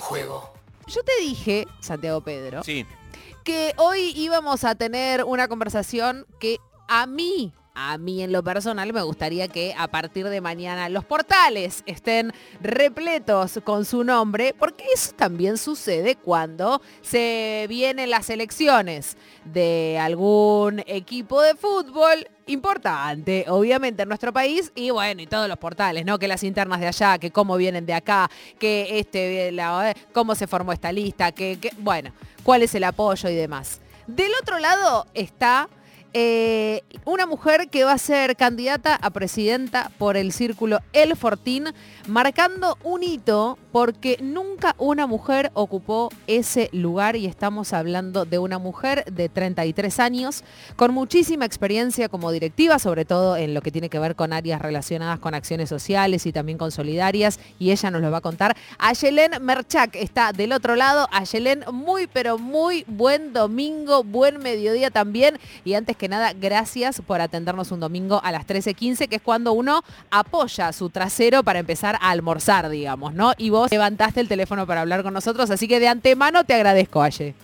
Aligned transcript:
juego. 0.00 0.52
Yo 0.86 1.02
te 1.04 1.12
dije, 1.20 1.66
Santiago 1.80 2.20
Pedro, 2.22 2.64
Sí. 2.64 2.84
que 3.44 3.74
hoy 3.76 4.12
íbamos 4.16 4.64
a 4.64 4.74
tener 4.74 5.24
una 5.24 5.46
conversación 5.48 6.26
que 6.40 6.58
a 6.88 7.06
mí, 7.06 7.52
a 7.88 7.96
mí 7.98 8.22
en 8.22 8.30
lo 8.32 8.42
personal, 8.42 8.92
me 8.92 9.02
gustaría 9.02 9.48
que 9.48 9.74
a 9.78 9.88
partir 9.88 10.28
de 10.28 10.40
mañana 10.40 10.88
los 10.88 11.04
portales 11.04 11.82
estén 11.86 12.32
repletos 12.60 13.60
con 13.64 13.84
su 13.84 14.04
nombre, 14.04 14.54
porque 14.58 14.84
eso 14.94 15.12
también 15.16 15.56
sucede 15.56 16.16
cuando 16.16 16.82
se 17.00 17.64
vienen 17.68 18.10
las 18.10 18.28
elecciones 18.30 19.16
de 19.44 19.98
algún 20.00 20.80
equipo 20.86 21.40
de 21.40 21.54
fútbol 21.54 22.28
importante, 22.46 23.44
obviamente, 23.48 24.02
en 24.02 24.08
nuestro 24.08 24.32
país, 24.32 24.72
y 24.74 24.90
bueno, 24.90 25.22
y 25.22 25.26
todos 25.26 25.48
los 25.48 25.56
portales, 25.58 26.04
¿no? 26.04 26.18
Que 26.18 26.28
las 26.28 26.42
internas 26.42 26.80
de 26.80 26.88
allá, 26.88 27.18
que 27.18 27.30
cómo 27.30 27.56
vienen 27.56 27.86
de 27.86 27.94
acá, 27.94 28.30
que 28.58 28.98
este, 28.98 29.52
la- 29.52 29.94
cómo 30.12 30.34
se 30.34 30.46
formó 30.46 30.72
esta 30.72 30.92
lista, 30.92 31.32
que- 31.32 31.58
bueno, 31.78 32.12
cuál 32.42 32.62
es 32.62 32.74
el 32.74 32.84
apoyo 32.84 33.28
y 33.28 33.34
demás. 33.34 33.80
Del 34.06 34.32
otro 34.42 34.58
lado 34.58 35.06
está 35.14 35.68
eh, 36.12 36.82
una 37.04 37.26
mujer 37.26 37.68
que 37.68 37.84
va 37.84 37.92
a 37.92 37.98
ser 37.98 38.36
candidata 38.36 38.96
a 38.96 39.10
presidenta 39.10 39.90
por 39.98 40.16
el 40.16 40.32
círculo 40.32 40.80
El 40.92 41.16
Fortín, 41.16 41.66
marcando 42.08 42.78
un 42.82 43.02
hito 43.02 43.58
porque 43.72 44.18
nunca 44.20 44.74
una 44.78 45.06
mujer 45.06 45.50
ocupó 45.54 46.10
ese 46.26 46.68
lugar 46.72 47.16
y 47.16 47.26
estamos 47.26 47.72
hablando 47.72 48.24
de 48.24 48.38
una 48.38 48.58
mujer 48.58 49.04
de 49.04 49.28
33 49.28 50.00
años 50.00 50.42
con 50.76 50.92
muchísima 50.92 51.44
experiencia 51.44 52.08
como 52.08 52.32
directiva, 52.32 52.78
sobre 52.78 53.04
todo 53.04 53.36
en 53.36 53.54
lo 53.54 53.62
que 53.62 53.70
tiene 53.70 53.88
que 53.88 53.98
ver 53.98 54.16
con 54.16 54.32
áreas 54.32 54.60
relacionadas 54.60 55.20
con 55.20 55.34
acciones 55.34 55.68
sociales 55.68 56.26
y 56.26 56.32
también 56.32 56.58
con 56.58 56.72
solidarias 56.72 57.38
y 57.58 57.70
ella 57.70 57.90
nos 57.90 58.02
lo 58.02 58.10
va 58.10 58.18
a 58.18 58.22
contar. 58.22 58.56
Ayelén 58.78 59.32
Merchak 59.40 59.94
está 59.94 60.32
del 60.32 60.52
otro 60.52 60.74
lado. 60.74 61.08
Ayelén, 61.12 61.64
muy 61.72 62.08
pero 62.08 62.38
muy 62.38 62.84
buen 62.88 63.32
domingo, 63.32 64.02
buen 64.02 64.38
mediodía 64.38 64.90
también 64.90 65.38
y 65.64 65.74
antes 65.74 65.96
que 66.00 66.08
nada, 66.08 66.32
gracias 66.32 67.02
por 67.06 67.20
atendernos 67.20 67.70
un 67.72 67.78
domingo 67.78 68.22
a 68.24 68.32
las 68.32 68.46
13.15, 68.46 69.06
que 69.06 69.16
es 69.16 69.22
cuando 69.22 69.52
uno 69.52 69.84
apoya 70.10 70.72
su 70.72 70.88
trasero 70.88 71.42
para 71.42 71.58
empezar 71.58 71.96
a 72.00 72.10
almorzar, 72.10 72.70
digamos, 72.70 73.12
¿no? 73.12 73.34
Y 73.36 73.50
vos 73.50 73.70
levantaste 73.70 74.18
el 74.20 74.26
teléfono 74.26 74.66
para 74.66 74.80
hablar 74.80 75.02
con 75.02 75.12
nosotros, 75.12 75.50
así 75.50 75.68
que 75.68 75.78
de 75.78 75.88
antemano 75.88 76.44
te 76.44 76.54
agradezco, 76.54 77.02
Aye. 77.02 77.34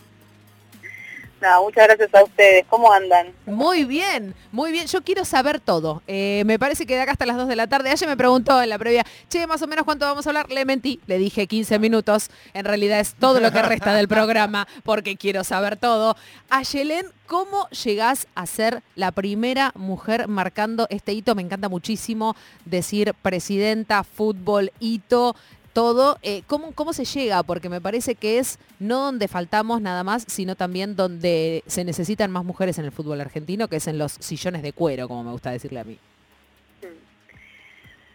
Muchas 1.60 1.86
gracias 1.86 2.14
a 2.14 2.24
ustedes. 2.24 2.64
¿Cómo 2.68 2.92
andan? 2.92 3.32
Muy 3.46 3.84
bien, 3.84 4.34
muy 4.52 4.72
bien. 4.72 4.86
Yo 4.86 5.02
quiero 5.02 5.24
saber 5.24 5.60
todo. 5.60 6.02
Eh, 6.06 6.42
me 6.46 6.58
parece 6.58 6.86
que 6.86 6.94
de 6.94 7.02
acá 7.02 7.12
hasta 7.12 7.26
las 7.26 7.36
2 7.36 7.48
de 7.48 7.56
la 7.56 7.66
tarde. 7.66 7.90
Ayer 7.90 8.08
me 8.08 8.16
preguntó 8.16 8.60
en 8.62 8.68
la 8.68 8.78
previa, 8.78 9.04
che, 9.28 9.46
más 9.46 9.62
o 9.62 9.66
menos 9.66 9.84
cuánto 9.84 10.06
vamos 10.06 10.26
a 10.26 10.30
hablar. 10.30 10.50
Le 10.50 10.64
mentí, 10.64 11.00
le 11.06 11.18
dije 11.18 11.46
15 11.46 11.78
minutos. 11.78 12.30
En 12.54 12.64
realidad 12.64 13.00
es 13.00 13.14
todo 13.14 13.40
lo 13.40 13.52
que 13.52 13.62
resta 13.62 13.94
del 13.94 14.08
programa 14.08 14.66
porque 14.84 15.16
quiero 15.16 15.44
saber 15.44 15.76
todo. 15.76 16.16
Ayelén, 16.50 17.06
¿cómo 17.26 17.68
llegás 17.70 18.26
a 18.34 18.46
ser 18.46 18.82
la 18.94 19.12
primera 19.12 19.72
mujer 19.74 20.28
marcando 20.28 20.86
este 20.90 21.12
hito? 21.12 21.34
Me 21.34 21.42
encanta 21.42 21.68
muchísimo 21.68 22.36
decir 22.64 23.14
presidenta, 23.22 24.04
fútbol, 24.04 24.72
hito 24.80 25.36
todo. 25.76 26.16
Eh, 26.22 26.40
¿cómo, 26.46 26.72
¿Cómo 26.74 26.94
se 26.94 27.04
llega? 27.04 27.42
Porque 27.42 27.68
me 27.68 27.82
parece 27.82 28.14
que 28.14 28.38
es 28.38 28.58
no 28.78 28.98
donde 28.98 29.28
faltamos 29.28 29.82
nada 29.82 30.04
más, 30.04 30.24
sino 30.26 30.56
también 30.56 30.96
donde 30.96 31.62
se 31.66 31.84
necesitan 31.84 32.30
más 32.30 32.46
mujeres 32.46 32.78
en 32.78 32.86
el 32.86 32.92
fútbol 32.92 33.20
argentino, 33.20 33.68
que 33.68 33.76
es 33.76 33.86
en 33.86 33.98
los 33.98 34.12
sillones 34.12 34.62
de 34.62 34.72
cuero, 34.72 35.06
como 35.06 35.22
me 35.22 35.32
gusta 35.32 35.50
decirle 35.50 35.80
a 35.80 35.84
mí. 35.84 35.98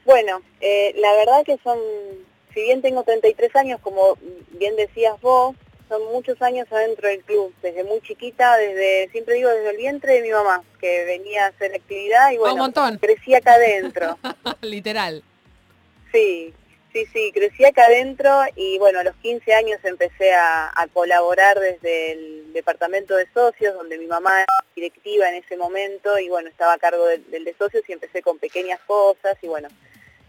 Bueno, 0.05 0.41
eh, 0.59 0.95
la 0.97 1.13
verdad 1.13 1.43
que 1.45 1.59
son, 1.63 1.77
si 2.51 2.63
bien 2.63 2.81
tengo 2.81 3.03
33 3.03 3.55
años, 3.55 3.79
como 3.81 4.17
bien 4.53 4.75
decías 4.75 5.21
vos, 5.21 5.55
son 5.87 6.01
muchos 6.11 6.41
años 6.41 6.65
adentro 6.71 7.09
del 7.09 7.23
club, 7.23 7.53
desde 7.61 7.83
muy 7.83 8.01
chiquita, 8.01 8.57
desde, 8.57 9.07
siempre 9.11 9.35
digo, 9.35 9.51
desde 9.51 9.69
el 9.69 9.77
vientre 9.77 10.13
de 10.13 10.21
mi 10.23 10.31
mamá, 10.31 10.63
que 10.79 11.05
venía 11.05 11.45
a 11.45 11.49
hacer 11.49 11.75
actividad 11.75 12.31
y 12.31 12.37
un 12.37 12.39
bueno, 12.41 12.57
montón. 12.57 12.97
crecí 12.97 13.35
acá 13.35 13.53
adentro. 13.53 14.17
Literal. 14.61 15.23
Sí, 16.11 16.55
sí, 16.93 17.05
sí, 17.13 17.31
crecí 17.33 17.63
acá 17.65 17.85
adentro 17.85 18.29
y 18.55 18.77
bueno, 18.79 18.99
a 18.99 19.03
los 19.03 19.15
15 19.17 19.53
años 19.53 19.79
empecé 19.83 20.33
a, 20.33 20.71
a 20.75 20.87
colaborar 20.87 21.59
desde 21.59 22.11
el 22.13 22.53
departamento 22.53 23.15
de 23.15 23.27
socios, 23.33 23.73
donde 23.75 23.97
mi 23.97 24.07
mamá 24.07 24.39
era 24.41 24.45
directiva 24.75 25.29
en 25.29 25.35
ese 25.35 25.57
momento 25.57 26.17
y 26.19 26.29
bueno, 26.29 26.49
estaba 26.49 26.73
a 26.73 26.77
cargo 26.77 27.05
del, 27.05 27.29
del 27.31 27.43
de 27.45 27.53
socios 27.55 27.83
y 27.87 27.93
empecé 27.93 28.21
con 28.21 28.39
pequeñas 28.39 28.79
cosas 28.87 29.35
y 29.41 29.47
bueno, 29.47 29.67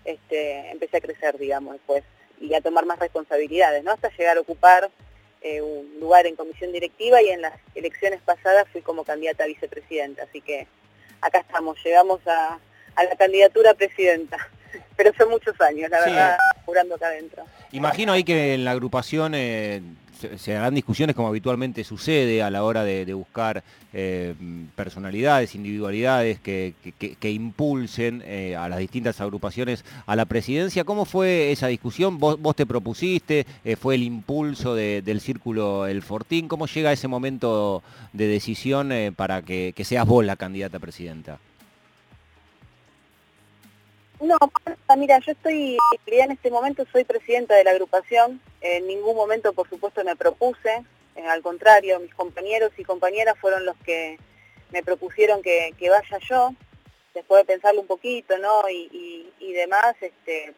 este, 0.04 0.70
empecé 0.70 0.96
a 0.98 1.00
crecer, 1.00 1.38
digamos, 1.38 1.74
después 1.74 2.02
y 2.40 2.54
a 2.54 2.60
tomar 2.60 2.86
más 2.86 2.98
responsabilidades, 2.98 3.84
¿no? 3.84 3.92
Hasta 3.92 4.10
llegar 4.16 4.36
a 4.36 4.40
ocupar 4.40 4.90
eh, 5.42 5.60
un 5.62 5.98
lugar 6.00 6.26
en 6.26 6.36
comisión 6.36 6.72
directiva 6.72 7.22
y 7.22 7.28
en 7.30 7.42
las 7.42 7.54
elecciones 7.74 8.20
pasadas 8.22 8.66
fui 8.72 8.82
como 8.82 9.04
candidata 9.04 9.44
a 9.44 9.46
vicepresidenta, 9.48 10.24
así 10.24 10.40
que 10.40 10.66
acá 11.20 11.38
estamos, 11.38 11.78
llegamos 11.84 12.20
a, 12.26 12.58
a 12.96 13.04
la 13.04 13.16
candidatura 13.16 13.70
a 13.70 13.74
presidenta. 13.74 14.36
Pero 14.96 15.12
son 15.16 15.30
muchos 15.30 15.58
años, 15.60 15.90
la 15.90 15.98
Sí. 16.02 16.10
verdad, 16.10 16.36
acá 16.94 17.06
adentro. 17.08 17.44
Imagino 17.72 18.12
ahí 18.12 18.24
que 18.24 18.54
en 18.54 18.64
la 18.64 18.70
agrupación 18.72 19.32
eh, 19.34 19.82
se, 20.36 20.56
harán 20.56 20.74
discusiones 20.74 21.16
como 21.16 21.28
habitualmente 21.28 21.84
sucede 21.84 22.42
a 22.42 22.50
la 22.50 22.62
hora 22.64 22.84
de, 22.84 23.12
buscar 23.14 23.62
eh, 23.92 24.34
personalidades, 24.76 25.54
individualidades 25.54 26.38
que, 26.40 26.74
que- 26.98 27.30
impulsen 27.30 28.22
eh, 28.24 28.56
a 28.56 28.68
las 28.68 28.78
distintas 28.78 29.20
agrupaciones 29.20 29.84
a 30.06 30.16
la 30.16 30.24
presidencia. 30.26 30.84
¿Cómo 30.84 31.04
fue 31.04 31.50
esa 31.50 31.66
discusión? 31.66 32.18
¿Vos, 32.18 32.40
vos 32.40 32.54
te 32.56 32.66
propusiste? 32.66 33.46
¿Fue 33.80 33.94
el 33.96 34.02
impulso 34.02 34.74
de- 34.74 35.02
del 35.02 35.20
círculo 35.20 35.86
El 35.86 36.02
Fortín? 36.02 36.48
¿Cómo 36.48 36.66
llega 36.66 36.92
ese 36.92 37.08
momento 37.08 37.82
de 38.12 38.26
decisión 38.28 38.92
para 39.16 39.42
que, 39.42 39.72
que 39.74 39.84
seas 39.84 40.06
vos 40.06 40.24
la 40.24 40.36
candidata 40.36 40.76
a 40.76 40.80
presidenta? 40.80 41.38
No, 44.22 44.38
mira, 44.96 45.18
yo 45.18 45.32
estoy, 45.32 45.76
en 46.06 46.30
este 46.30 46.48
momento 46.50 46.84
soy 46.92 47.02
presidenta 47.04 47.56
de 47.56 47.64
la 47.64 47.72
agrupación, 47.72 48.40
en 48.60 48.86
ningún 48.86 49.16
momento 49.16 49.52
por 49.52 49.68
supuesto 49.68 50.04
me 50.04 50.14
propuse, 50.14 50.84
eh, 51.16 51.26
al 51.26 51.42
contrario, 51.42 51.98
mis 51.98 52.14
compañeros 52.14 52.70
y 52.78 52.84
compañeras 52.84 53.34
fueron 53.40 53.66
los 53.66 53.76
que 53.84 54.18
me 54.70 54.84
propusieron 54.84 55.42
que, 55.42 55.74
vaya 55.90 56.18
yo, 56.30 56.50
después 57.14 57.40
de 57.42 57.52
pensarlo 57.52 57.80
un 57.80 57.88
poquito, 57.88 58.38
¿no? 58.38 58.68
Y, 58.70 58.88
y- 58.92 59.32
y 59.40 59.52
demás, 59.54 59.96
este, 60.00 60.54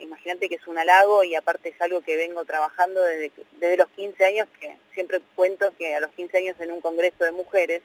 imagínate 0.00 0.48
que 0.48 0.56
es 0.56 0.66
un 0.66 0.76
halago 0.76 1.22
y 1.22 1.36
aparte 1.36 1.68
es 1.68 1.80
algo 1.80 2.00
que 2.02 2.16
vengo 2.16 2.44
trabajando 2.44 3.00
desde, 3.04 3.30
desde 3.60 3.76
los 3.76 3.88
15 3.90 4.24
años, 4.24 4.48
que 4.60 4.76
siempre 4.94 5.20
cuento 5.36 5.72
que 5.78 5.94
a 5.94 6.00
los 6.00 6.10
15 6.10 6.38
años 6.38 6.56
en 6.60 6.72
un 6.72 6.80
congreso 6.80 7.22
de 7.24 7.30
mujeres 7.32 7.82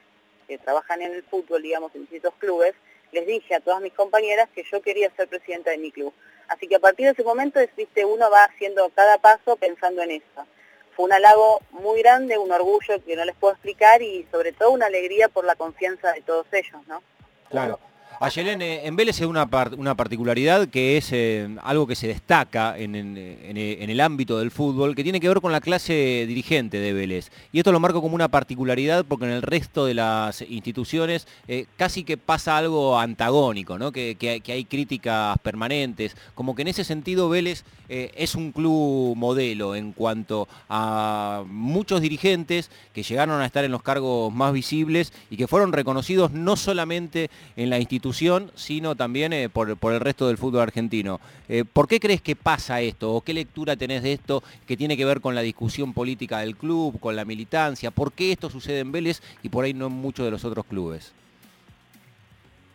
que 0.48 0.58
trabajan 0.58 1.00
en 1.00 1.12
el 1.14 1.22
fútbol, 1.22 1.62
digamos, 1.62 1.94
en 1.94 2.02
distintos 2.02 2.34
clubes, 2.40 2.74
les 3.12 3.26
dije 3.26 3.54
a 3.54 3.60
todas 3.60 3.80
mis 3.80 3.92
compañeras 3.92 4.48
que 4.54 4.64
yo 4.64 4.82
quería 4.82 5.10
ser 5.14 5.28
presidenta 5.28 5.70
de 5.70 5.78
mi 5.78 5.92
club. 5.92 6.12
Así 6.48 6.66
que 6.66 6.76
a 6.76 6.80
partir 6.80 7.06
de 7.06 7.12
ese 7.12 7.24
momento, 7.24 7.60
viste, 7.76 8.04
uno 8.04 8.30
va 8.30 8.44
haciendo 8.44 8.88
cada 8.90 9.18
paso 9.18 9.56
pensando 9.56 10.02
en 10.02 10.12
eso. 10.12 10.46
Fue 10.96 11.06
un 11.06 11.12
halago 11.12 11.60
muy 11.70 12.00
grande, 12.02 12.36
un 12.36 12.52
orgullo 12.52 13.02
que 13.04 13.16
no 13.16 13.24
les 13.24 13.36
puedo 13.36 13.54
explicar 13.54 14.02
y 14.02 14.26
sobre 14.30 14.52
todo 14.52 14.72
una 14.72 14.86
alegría 14.86 15.28
por 15.28 15.44
la 15.44 15.56
confianza 15.56 16.12
de 16.12 16.20
todos 16.22 16.46
ellos, 16.52 16.86
¿no? 16.86 17.02
Claro. 17.48 17.78
Ayelén, 18.24 18.62
eh, 18.62 18.86
en 18.86 18.94
Vélez 18.94 19.20
hay 19.20 19.26
una, 19.26 19.46
par- 19.46 19.74
una 19.76 19.96
particularidad 19.96 20.68
que 20.68 20.96
es 20.96 21.08
eh, 21.10 21.48
algo 21.64 21.88
que 21.88 21.96
se 21.96 22.06
destaca 22.06 22.78
en, 22.78 22.94
en- 22.94 23.56
el 23.90 24.00
ámbito 24.00 24.38
del 24.38 24.52
fútbol, 24.52 24.94
que 24.94 25.02
tiene 25.02 25.18
que 25.18 25.26
ver 25.28 25.40
con 25.40 25.50
la 25.50 25.60
clase 25.60 26.24
dirigente 26.28 26.78
de 26.78 26.92
Vélez. 26.92 27.32
Y 27.50 27.58
esto 27.58 27.72
lo 27.72 27.80
marco 27.80 28.00
como 28.00 28.14
una 28.14 28.28
particularidad 28.28 29.04
porque 29.04 29.24
en 29.24 29.32
el 29.32 29.42
resto 29.42 29.86
de 29.86 29.94
las 29.94 30.40
instituciones 30.42 31.26
eh, 31.48 31.66
casi 31.76 32.04
que 32.04 32.16
pasa 32.16 32.56
algo 32.56 32.96
antagónico, 32.96 33.76
que, 33.90 34.16
hay- 34.46 34.64
críticas 34.66 35.36
permanentes. 35.40 36.16
Como 36.36 36.54
que 36.54 36.62
en 36.62 36.68
ese 36.68 36.84
sentido 36.84 37.28
Vélez 37.28 37.64
eh, 37.88 38.12
es 38.14 38.36
un 38.36 38.52
club 38.52 39.16
modelo 39.16 39.74
en 39.74 39.90
cuanto 39.92 40.46
a 40.68 41.42
muchos 41.48 42.00
dirigentes 42.00 42.70
que 42.94 43.02
llegaron 43.02 43.40
a 43.40 43.46
estar 43.46 43.64
en 43.64 43.72
los 43.72 43.82
cargos 43.82 44.32
más 44.32 44.52
visibles 44.52 45.12
y 45.28 45.36
que 45.36 45.48
fueron 45.48 45.72
reconocidos 45.72 46.30
no 46.30 46.54
solamente 46.56 47.28
en 47.56 47.68
la 47.68 47.80
institución, 47.80 48.11
sino 48.12 48.94
también 48.96 49.32
eh, 49.32 49.48
por, 49.48 49.70
el 49.70 50.00
resto 50.00 50.28
del 50.28 50.38
fútbol 50.38 50.60
argentino. 50.62 51.20
Eh, 51.48 51.64
¿Por 51.70 51.88
qué 51.88 52.00
crees 52.00 52.20
que 52.22 52.36
pasa 52.36 52.80
esto? 52.80 53.12
¿O 53.14 53.20
qué 53.22 53.34
lectura 53.34 53.76
tenés 53.76 54.02
de 54.02 54.12
esto 54.12 54.42
que 54.66 54.76
tiene 54.76 54.96
que 54.96 55.04
ver 55.04 55.20
con 55.20 55.34
la 55.34 55.42
discusión 55.42 55.92
política 55.92 56.40
del 56.40 56.56
club, 56.56 56.98
con 57.00 57.16
la 57.16 57.24
militancia? 57.24 57.90
¿Por 57.90 58.12
qué 58.12 58.32
esto 58.32 58.50
sucede 58.50 58.80
en 58.80 58.92
Vélez 58.92 59.20
y 59.42 59.48
por 59.48 59.64
ahí 59.64 59.74
no 59.74 59.86
en 59.86 59.92
muchos 59.92 60.24
de 60.24 60.30
los 60.30 60.44
otros 60.44 60.64
clubes? 60.66 61.12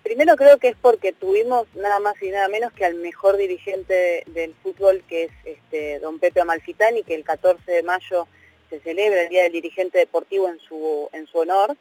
Primero 0.03 0.37
creo 0.37 0.57
que 0.57 0.69
es 0.69 0.75
porque 0.81 1.11
tuvimos 1.11 1.67
nada 1.75 1.99
más 1.99 2.15
y 2.21 2.29
nada 2.29 2.47
menos 2.47 2.71
que 2.71 2.85
al 2.85 2.95
mejor 2.95 3.35
dirigente 3.35 3.93
de- 3.93 4.23
del 4.31 4.53
fútbol, 4.63 5.03
que 5.07 5.25
es 5.25 5.31
este, 5.43 5.99
don 5.99 6.17
Pepe 6.19 6.39
Amalfitani, 6.39 7.03
que 7.03 7.13
el 7.15 7.25
14 7.25 7.69
de 7.69 7.83
mayo 7.83 8.25
se 8.69 8.79
celebra 8.79 9.23
el 9.23 9.29
Día 9.29 9.43
del 9.43 9.51
Dirigente 9.51 9.97
Deportivo 9.97 10.47
en 10.47 10.59
su, 10.59 11.09
en 11.11 11.27
su 11.27 11.39
honor. 11.39 11.75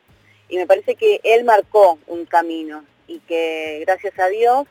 Y 0.49 0.57
me 0.57 0.67
parece 0.67 0.95
que 0.97 1.21
él 1.25 1.45
marcó 1.45 1.99
un 2.09 2.25
camino 2.27 2.85
y 3.07 3.21
que 3.21 3.83
gracias 3.87 4.19
a 4.19 4.29
Dios 4.29 4.67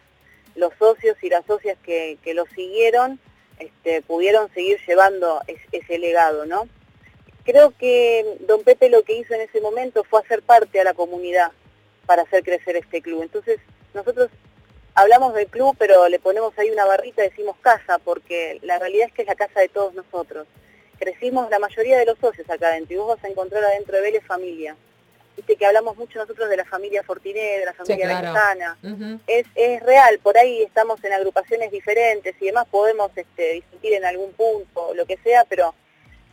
los 0.55 0.73
socios 0.79 1.17
y 1.21 1.29
las 1.29 1.45
socias 1.45 1.77
que, 1.83 2.17
que 2.23 2.33
lo 2.33 2.45
siguieron 2.47 3.19
este, 3.59 4.01
pudieron 4.01 4.53
seguir 4.53 4.79
llevando 4.85 5.41
ese 5.71 5.97
legado, 5.97 6.45
¿no? 6.45 6.67
Creo 7.43 7.73
que 7.77 8.37
don 8.41 8.63
Pepe 8.63 8.89
lo 8.89 9.03
que 9.03 9.17
hizo 9.17 9.33
en 9.33 9.41
ese 9.41 9.61
momento 9.61 10.03
fue 10.03 10.21
hacer 10.21 10.41
parte 10.41 10.79
a 10.79 10.83
la 10.83 10.93
comunidad 10.93 11.51
para 12.05 12.23
hacer 12.23 12.43
crecer 12.43 12.75
este 12.75 13.01
club. 13.01 13.21
Entonces, 13.21 13.59
nosotros 13.93 14.29
hablamos 14.95 15.33
del 15.33 15.47
club, 15.47 15.75
pero 15.77 16.09
le 16.09 16.19
ponemos 16.19 16.57
ahí 16.57 16.69
una 16.71 16.85
barrita, 16.85 17.21
decimos 17.21 17.55
casa, 17.61 17.99
porque 17.99 18.59
la 18.63 18.79
realidad 18.79 19.07
es 19.07 19.13
que 19.13 19.21
es 19.21 19.27
la 19.27 19.35
casa 19.35 19.59
de 19.59 19.69
todos 19.69 19.93
nosotros. 19.93 20.47
Crecimos 20.97 21.49
la 21.49 21.59
mayoría 21.59 21.99
de 21.99 22.05
los 22.05 22.17
socios 22.19 22.49
acá 22.49 22.69
adentro 22.69 22.95
y 22.95 22.97
vos 22.97 23.15
vas 23.15 23.23
a 23.23 23.27
encontrar 23.27 23.63
adentro 23.63 23.95
de 23.95 24.01
Vélez 24.01 24.25
familia. 24.25 24.75
Viste 25.35 25.55
que 25.55 25.65
hablamos 25.65 25.97
mucho 25.97 26.19
nosotros 26.19 26.49
de 26.49 26.57
la 26.57 26.65
familia 26.65 27.03
Fortiné, 27.03 27.59
de 27.59 27.65
la 27.65 27.73
familia 27.73 28.05
sí, 28.05 28.11
es, 29.27 29.45
es 29.55 29.83
real, 29.83 30.19
por 30.19 30.37
ahí 30.37 30.61
estamos 30.61 31.03
en 31.03 31.13
agrupaciones 31.13 31.71
diferentes 31.71 32.35
y 32.39 32.45
demás, 32.45 32.67
podemos 32.71 33.11
este, 33.15 33.53
discutir 33.53 33.93
en 33.93 34.05
algún 34.05 34.31
punto, 34.33 34.93
lo 34.93 35.05
que 35.05 35.17
sea, 35.17 35.43
pero 35.45 35.75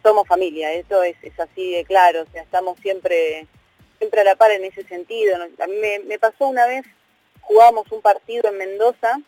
somos 0.02 0.26
familia, 0.28 0.72
eso 0.72 1.02
es, 1.02 1.16
es 1.22 1.38
así 1.40 1.72
de 1.72 1.84
claro, 1.84 2.22
o 2.22 2.26
sea, 2.32 2.42
estamos 2.42 2.78
siempre, 2.80 3.46
siempre 3.98 4.20
a 4.20 4.24
la 4.24 4.36
par 4.36 4.52
en 4.52 4.64
ese 4.64 4.84
sentido. 4.84 5.36
A 5.36 5.66
mí 5.66 5.74
me 6.06 6.18
pasó 6.18 6.46
una 6.46 6.66
vez 6.66 6.84
jugamos 7.42 7.90
un 7.92 8.00
partido 8.00 8.48
en 8.48 8.56
Mendoza 8.56 9.20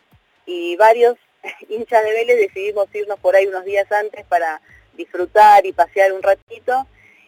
y 0.45 0.75
varios 0.77 1.15
hinchas 1.69 2.03
de 2.03 2.11
Vélez 2.11 2.37
decidimos 2.37 2.87
irnos 2.93 3.19
por 3.19 3.35
ahí 3.35 3.45
unos 3.45 3.65
días 3.65 3.91
antes 3.91 4.25
para 4.25 4.61
disfrutar 4.93 5.65
y 5.65 5.73
pasear 5.73 6.13
un 6.13 6.23
ratito. 6.23 6.87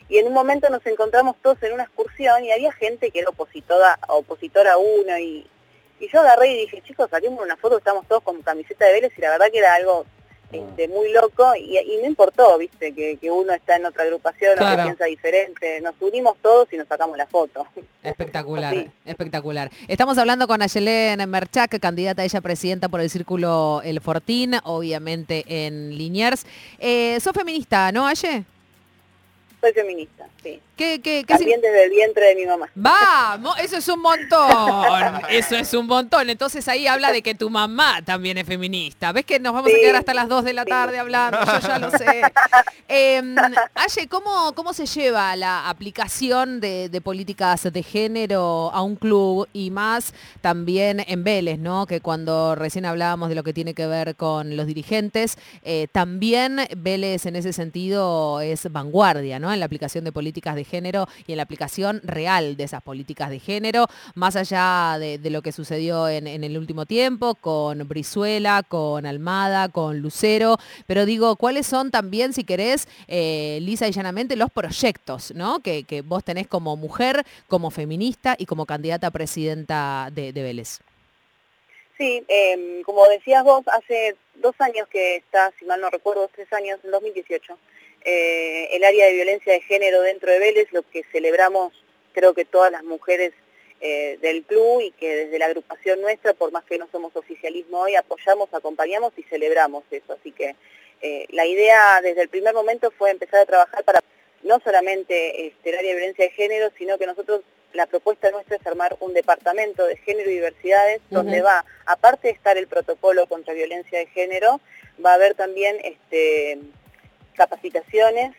Y 0.09 0.17
en 0.17 0.27
un 0.27 0.33
momento 0.33 0.69
nos 0.69 0.85
encontramos 0.85 1.35
todos 1.41 1.61
en 1.63 1.73
una 1.73 1.83
excursión 1.83 2.43
y 2.43 2.51
había 2.51 2.71
gente 2.71 3.11
que 3.11 3.19
era 3.19 3.29
opositora, 3.29 3.99
opositora 4.07 4.73
a 4.73 4.77
uno 4.77 5.17
y, 5.17 5.45
y 5.99 6.09
yo 6.09 6.19
agarré 6.19 6.53
y 6.53 6.61
dije, 6.61 6.81
chicos, 6.81 7.09
salimos 7.09 7.43
una 7.43 7.57
foto, 7.57 7.77
estamos 7.77 8.07
todos 8.07 8.23
con 8.23 8.41
camiseta 8.41 8.85
de 8.85 8.93
Vélez 8.93 9.13
y 9.17 9.21
la 9.21 9.31
verdad 9.31 9.47
que 9.51 9.59
era 9.59 9.75
algo 9.75 10.05
este, 10.51 10.87
muy 10.87 11.11
loco 11.11 11.53
y, 11.57 11.77
no 12.01 12.07
importó, 12.07 12.57
viste, 12.57 12.93
que, 12.93 13.19
uno 13.29 13.51
está 13.51 13.75
en 13.75 13.85
otra 13.85 14.03
agrupación 14.03 14.53
o 14.57 14.69
que 14.69 14.83
piensa 14.83 15.05
diferente. 15.05 15.81
Nos 15.81 15.95
unimos 15.99 16.37
todos 16.41 16.71
y 16.71 16.77
nos 16.77 16.87
sacamos 16.87 17.17
la 17.17 17.27
foto. 17.27 17.67
Espectacular, 18.01 18.87
espectacular. 19.05 19.69
Estamos 19.89 20.17
hablando 20.17 20.47
con 20.47 20.61
Ayelén 20.61 21.29
Merchak, 21.29 21.79
candidata 21.79 22.21
a 22.21 22.25
ella 22.25 22.39
presidenta 22.39 22.87
por 22.87 23.01
el 23.01 23.09
Círculo 23.09 23.81
El 23.83 23.99
Fortín, 23.99 24.55
obviamente 24.63 25.43
en 25.47 25.97
Liniers. 25.97 26.45
Eh, 26.79 27.19
¿Sos 27.19 27.33
feminista, 27.33 27.91
no, 27.91 28.07
Aye? 28.07 28.45
Feminista, 29.73 30.27
sí. 30.41 30.61
¿Qué, 30.77 31.01
qué, 31.01 31.23
qué 31.25 31.33
También 31.33 31.59
desde 31.59 31.85
el 31.85 31.89
vientre 31.89 32.27
de 32.27 32.35
mi 32.35 32.45
mamá. 32.45 32.69
Vamos, 32.75 33.55
eso 33.59 33.77
es 33.77 33.87
un 33.87 33.99
montón. 33.99 35.21
Eso 35.27 35.55
es 35.55 35.73
un 35.73 35.87
montón. 35.87 36.29
Entonces 36.29 36.67
ahí 36.67 36.85
habla 36.85 37.11
de 37.11 37.23
que 37.23 37.33
tu 37.33 37.49
mamá 37.49 38.03
también 38.05 38.37
es 38.37 38.45
feminista. 38.45 39.11
¿Ves 39.11 39.25
que 39.25 39.39
nos 39.39 39.53
vamos 39.53 39.71
a 39.71 39.75
quedar 39.75 39.95
hasta 39.95 40.13
las 40.13 40.29
2 40.29 40.43
de 40.43 40.53
la 40.53 40.65
tarde 40.65 40.99
hablando? 40.99 41.39
Yo 41.43 41.67
ya 41.67 41.79
lo 41.79 41.91
sé. 41.91 42.21
Eh, 42.89 43.21
Aye, 43.75 44.07
¿cómo, 44.07 44.53
¿cómo 44.55 44.71
se 44.71 44.85
lleva 44.85 45.35
la 45.35 45.67
aplicación 45.67 46.61
de, 46.61 47.01
políticas 47.03 47.63
de 47.71 47.83
género 47.83 48.71
a 48.73 48.81
un 48.81 48.95
club 48.95 49.47
y 49.51 49.71
más 49.71 50.13
también 50.39 51.03
en 51.05 51.25
Vélez, 51.25 51.59
¿no? 51.59 51.85
Que 51.85 51.99
cuando 51.99 52.55
recién 52.55 52.85
hablábamos 52.85 53.27
de 53.27 53.35
lo 53.35 53.43
que 53.43 53.51
tiene 53.51 53.73
que 53.73 53.87
ver 53.87 54.15
con 54.15 54.55
los 54.55 54.67
dirigentes, 54.67 55.37
eh, 55.63 55.87
también 55.91 56.61
Vélez 56.77 57.25
en 57.25 57.35
ese 57.35 57.51
sentido 57.51 58.39
es 58.39 58.71
vanguardia, 58.71 59.37
¿no? 59.37 59.51
En 59.51 59.59
la 59.59 59.65
aplicación 59.65 60.05
de 60.05 60.13
políticas 60.13 60.55
de 60.55 60.63
género 60.67 61.07
y 61.25 61.31
en 61.31 61.37
la 61.37 61.43
aplicación 61.43 62.01
real 62.03 62.57
de 62.57 62.63
esas 62.63 62.83
políticas 62.83 63.29
de 63.29 63.39
género, 63.39 63.87
más 64.13 64.35
allá 64.35 64.97
de, 64.99 65.17
lo 65.29 65.41
que 65.41 65.51
sucedió 65.51 66.07
en, 66.07 66.27
el 66.27 66.57
último 66.57 66.85
tiempo 66.85 67.35
con 67.35 67.87
Brizuela, 67.87 68.63
con 68.67 69.05
Almada, 69.05 69.69
con 69.69 69.99
Lucero, 69.99 70.57
pero 70.85 71.05
digo, 71.05 71.35
¿cuáles 71.35 71.65
son 71.67 71.91
también, 71.91 72.33
si 72.33 72.43
querés, 72.43 72.87
eh, 73.07 73.59
lisa 73.61 73.87
y 73.87 73.91
llanamente, 73.91 74.35
los 74.35 74.51
proyectos 74.51 75.33
¿no? 75.33 75.59
que, 75.59 76.03
vos 76.05 76.23
tenés 76.23 76.47
como 76.47 76.75
mujer, 76.75 77.23
como 77.47 77.71
feminista 77.71 78.35
y 78.37 78.45
como 78.45 78.65
candidata 78.65 79.07
a 79.07 79.11
presidenta 79.11 80.09
de, 80.11 80.31
Vélez? 80.31 80.79
Sí, 81.97 82.23
em, 82.27 82.83
como 82.83 83.07
decías 83.07 83.43
vos, 83.43 83.63
hace 83.67 84.15
dos 84.35 84.55
años 84.59 84.87
que 84.89 85.17
está, 85.17 85.51
si 85.57 85.65
mal 85.65 85.81
no 85.81 85.89
recuerdo, 85.89 86.29
tres 86.33 86.51
años, 86.53 86.79
en 86.83 86.91
2018, 86.91 87.57
eh, 88.09 88.69
el 88.71 88.85
área 88.85 89.05
de 89.05 89.13
violencia 89.15 89.51
de 89.51 89.59
género 89.59 90.01
dentro 90.01 90.31
de 90.31 90.39
Vélez, 90.39 90.71
lo 90.71 90.81
que 90.81 91.03
celebramos 91.11 91.73
creo 92.13 92.33
que 92.33 92.45
todas 92.45 92.71
las 92.71 92.85
mujeres 92.85 93.33
eh, 93.81 94.17
del 94.21 94.43
club 94.43 94.79
y 94.79 94.91
que 94.91 95.25
desde 95.25 95.37
la 95.37 95.47
agrupación 95.47 95.99
nuestra, 95.99 96.33
por 96.33 96.53
más 96.53 96.63
que 96.63 96.77
no 96.77 96.87
somos 96.89 97.13
oficialismo 97.17 97.81
hoy, 97.81 97.95
apoyamos, 97.95 98.47
acompañamos 98.53 99.11
y 99.17 99.23
celebramos 99.23 99.83
eso. 99.91 100.13
Así 100.13 100.31
que 100.31 100.55
eh, 101.01 101.25
la 101.31 101.45
idea 101.45 101.99
desde 102.01 102.21
el 102.21 102.29
primer 102.29 102.53
momento 102.53 102.91
fue 102.91 103.11
empezar 103.11 103.41
a 103.41 103.45
trabajar 103.45 103.83
para 103.83 103.99
no 104.41 104.61
solamente 104.61 105.47
este, 105.47 105.71
el 105.71 105.79
área 105.79 105.89
de 105.89 105.97
violencia 105.97 106.23
de 106.23 106.31
género, 106.31 106.71
sino 106.77 106.97
que 106.97 107.07
nosotros, 107.07 107.41
la 107.73 107.87
propuesta 107.87 108.31
nuestra 108.31 108.55
es 108.55 108.65
armar 108.65 108.95
un 109.01 109.13
departamento 109.13 109.85
de 109.85 109.97
género 109.97 110.31
y 110.31 110.35
diversidades 110.35 111.01
donde 111.09 111.41
va, 111.41 111.65
aparte 111.85 112.29
de 112.29 112.35
estar 112.35 112.57
el 112.57 112.67
protocolo 112.67 113.27
contra 113.27 113.53
violencia 113.53 113.99
de 113.99 114.07
género, 114.07 114.61
va 115.05 115.11
a 115.11 115.15
haber 115.15 115.35
también 115.35 115.77
este, 115.83 116.57
capacitaciones 117.37 118.35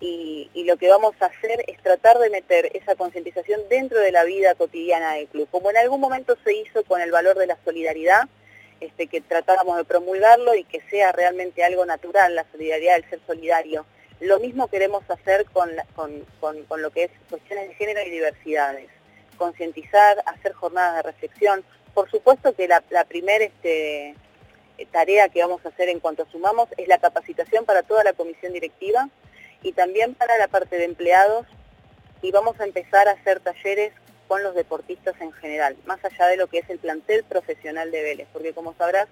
y, 0.00 0.64
lo 0.64 0.76
que 0.76 0.88
vamos 0.88 1.14
a 1.20 1.26
hacer 1.26 1.64
es 1.66 1.80
tratar 1.82 2.18
de 2.18 2.30
meter 2.30 2.70
esa 2.76 2.94
concientización 2.94 3.60
dentro 3.70 3.98
de 3.98 4.12
la 4.12 4.24
vida 4.24 4.54
cotidiana 4.54 5.14
del 5.14 5.28
club, 5.28 5.48
como 5.50 5.70
en 5.70 5.78
algún 5.78 6.00
momento 6.00 6.36
se 6.44 6.54
hizo 6.54 6.84
con 6.84 7.00
el 7.00 7.10
valor 7.10 7.38
de 7.38 7.46
la 7.46 7.56
solidaridad, 7.64 8.28
este, 8.80 9.06
que 9.06 9.20
tratáramos 9.20 9.76
de 9.76 9.84
promulgarlo 9.84 10.54
y 10.54 10.64
que 10.64 10.82
sea 10.90 11.10
realmente 11.12 11.64
algo 11.64 11.86
natural 11.86 12.34
la 12.34 12.44
solidaridad, 12.52 12.96
el 12.96 13.08
ser 13.08 13.20
solidario. 13.26 13.86
Lo 14.20 14.38
mismo 14.40 14.68
queremos 14.68 15.02
hacer 15.08 15.46
con, 15.46 15.70
con, 15.94 16.82
lo 16.82 16.90
que 16.90 17.04
es 17.04 17.10
cuestiones 17.30 17.68
de 17.68 17.74
género 17.74 18.02
y 18.02 18.10
diversidades, 18.10 18.88
concientizar, 19.36 20.22
hacer 20.26 20.52
jornadas 20.52 20.96
de 20.96 21.10
reflexión. 21.10 21.64
Por 21.94 22.10
supuesto 22.10 22.52
que 22.52 22.68
la, 22.68 22.82
la 22.90 23.04
primera 23.04 23.44
este, 23.44 24.14
tarea 24.86 25.28
que 25.28 25.40
vamos 25.40 25.64
a 25.64 25.68
hacer 25.68 25.88
en 25.88 26.00
cuanto 26.00 26.26
sumamos 26.30 26.68
es 26.76 26.88
la 26.88 26.98
capacitación 26.98 27.64
para 27.64 27.82
toda 27.82 28.04
la 28.04 28.12
comisión 28.12 28.52
directiva 28.52 29.08
y 29.62 29.72
también 29.72 30.14
para 30.14 30.38
la 30.38 30.48
parte 30.48 30.76
de 30.76 30.84
empleados 30.84 31.46
y 32.22 32.30
vamos 32.30 32.58
a 32.60 32.64
empezar 32.64 33.08
a 33.08 33.12
hacer 33.12 33.40
talleres 33.40 33.92
con 34.28 34.42
los 34.42 34.54
deportistas 34.54 35.14
en 35.20 35.32
general, 35.32 35.76
más 35.86 36.04
allá 36.04 36.26
de 36.26 36.36
lo 36.36 36.48
que 36.48 36.58
es 36.58 36.68
el 36.68 36.78
plantel 36.78 37.24
profesional 37.24 37.90
de 37.90 38.02
Vélez, 38.02 38.28
porque 38.32 38.52
como 38.52 38.74
sabrás, 38.74 39.08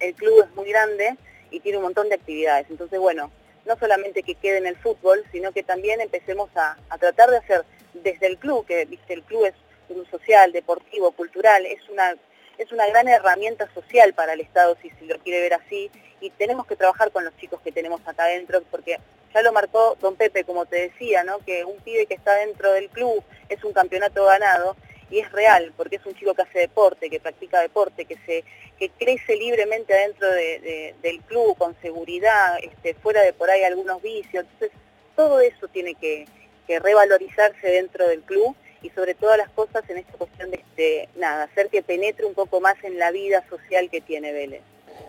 el 0.00 0.14
club 0.14 0.44
es 0.44 0.54
muy 0.54 0.68
grande 0.68 1.16
y 1.50 1.60
tiene 1.60 1.78
un 1.78 1.84
montón 1.84 2.08
de 2.08 2.16
actividades. 2.16 2.66
Entonces, 2.68 3.00
bueno, 3.00 3.30
no 3.64 3.76
solamente 3.78 4.22
que 4.22 4.34
quede 4.34 4.58
en 4.58 4.66
el 4.66 4.76
fútbol, 4.76 5.24
sino 5.32 5.52
que 5.52 5.62
también 5.62 6.00
empecemos 6.00 6.50
a, 6.56 6.76
a 6.90 6.98
tratar 6.98 7.30
de 7.30 7.38
hacer 7.38 7.64
desde 7.94 8.26
el 8.26 8.38
club, 8.38 8.66
que 8.66 8.84
viste, 8.84 9.14
el 9.14 9.22
club 9.22 9.46
es 9.46 9.54
un 9.88 10.06
social, 10.10 10.52
deportivo, 10.52 11.12
cultural, 11.12 11.64
es 11.66 11.80
una 11.88 12.14
es 12.58 12.72
una 12.72 12.86
gran 12.86 13.08
herramienta 13.08 13.72
social 13.72 14.12
para 14.12 14.32
el 14.32 14.40
Estado, 14.40 14.76
si 14.82 14.90
se 14.90 15.06
lo 15.06 15.18
quiere 15.20 15.40
ver 15.40 15.54
así, 15.54 15.90
y 16.20 16.30
tenemos 16.30 16.66
que 16.66 16.76
trabajar 16.76 17.12
con 17.12 17.24
los 17.24 17.36
chicos 17.36 17.60
que 17.62 17.72
tenemos 17.72 18.00
acá 18.04 18.24
adentro, 18.24 18.62
porque 18.70 18.98
ya 19.32 19.42
lo 19.42 19.52
marcó 19.52 19.96
don 20.00 20.16
Pepe, 20.16 20.44
como 20.44 20.66
te 20.66 20.88
decía, 20.88 21.22
¿no? 21.22 21.38
que 21.38 21.64
un 21.64 21.76
pibe 21.78 22.06
que 22.06 22.14
está 22.14 22.34
dentro 22.34 22.72
del 22.72 22.88
club 22.88 23.22
es 23.48 23.62
un 23.62 23.72
campeonato 23.72 24.24
ganado, 24.24 24.76
y 25.10 25.20
es 25.20 25.32
real, 25.32 25.72
porque 25.76 25.96
es 25.96 26.04
un 26.04 26.14
chico 26.14 26.34
que 26.34 26.42
hace 26.42 26.58
deporte, 26.58 27.08
que 27.08 27.20
practica 27.20 27.60
deporte, 27.60 28.04
que 28.04 28.16
se 28.26 28.44
que 28.78 28.90
crece 28.90 29.34
libremente 29.36 29.92
adentro 29.92 30.30
del 30.30 31.20
club, 31.26 31.56
con 31.56 31.74
seguridad, 31.80 32.58
este, 32.62 32.94
fuera 32.94 33.22
de 33.22 33.32
por 33.32 33.50
ahí 33.50 33.64
algunos 33.64 34.00
vicios. 34.00 34.44
Entonces, 34.44 34.70
todo 35.16 35.40
eso 35.40 35.66
tiene 35.66 35.96
que 35.96 36.26
revalorizarse 36.68 37.66
dentro 37.66 38.06
del 38.06 38.20
club 38.20 38.54
y 38.82 38.90
sobre 38.90 39.14
todas 39.14 39.38
las 39.38 39.48
cosas 39.50 39.88
en 39.88 39.98
esta 39.98 40.12
cuestión 40.14 40.50
de, 40.50 40.56
este, 40.56 41.08
nada, 41.16 41.44
hacer 41.44 41.68
que 41.68 41.82
penetre 41.82 42.26
un 42.26 42.34
poco 42.34 42.60
más 42.60 42.76
en 42.84 42.98
la 42.98 43.10
vida 43.10 43.44
social 43.48 43.90
que 43.90 44.00
tiene 44.00 44.32
Vélez. 44.32 44.62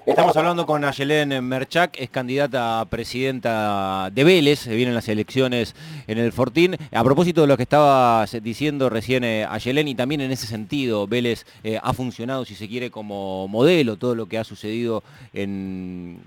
Estamos 0.09 0.35
hablando 0.35 0.65
con 0.65 0.83
Ayelén 0.83 1.45
Merchak, 1.45 1.95
es 1.99 2.09
candidata 2.09 2.81
a 2.81 2.85
presidenta 2.85 4.09
de 4.11 4.23
Vélez, 4.23 4.67
vienen 4.67 4.95
las 4.95 5.07
elecciones 5.07 5.75
en 6.07 6.17
el 6.17 6.33
Fortín. 6.33 6.75
A 6.91 7.03
propósito 7.03 7.41
de 7.41 7.47
lo 7.47 7.55
que 7.55 7.63
estaba 7.63 8.25
diciendo 8.41 8.89
recién 8.89 9.23
eh, 9.23 9.45
Ayelén, 9.47 9.87
y 9.87 9.93
también 9.93 10.21
en 10.21 10.31
ese 10.31 10.47
sentido, 10.47 11.05
Vélez 11.05 11.45
eh, 11.63 11.79
ha 11.81 11.93
funcionado, 11.93 12.43
si 12.43 12.55
se 12.55 12.67
quiere, 12.67 12.89
como 12.89 13.47
modelo, 13.47 13.97
todo 13.97 14.15
lo 14.15 14.25
que 14.25 14.39
ha 14.39 14.43
sucedido 14.43 15.03
en, 15.31 16.19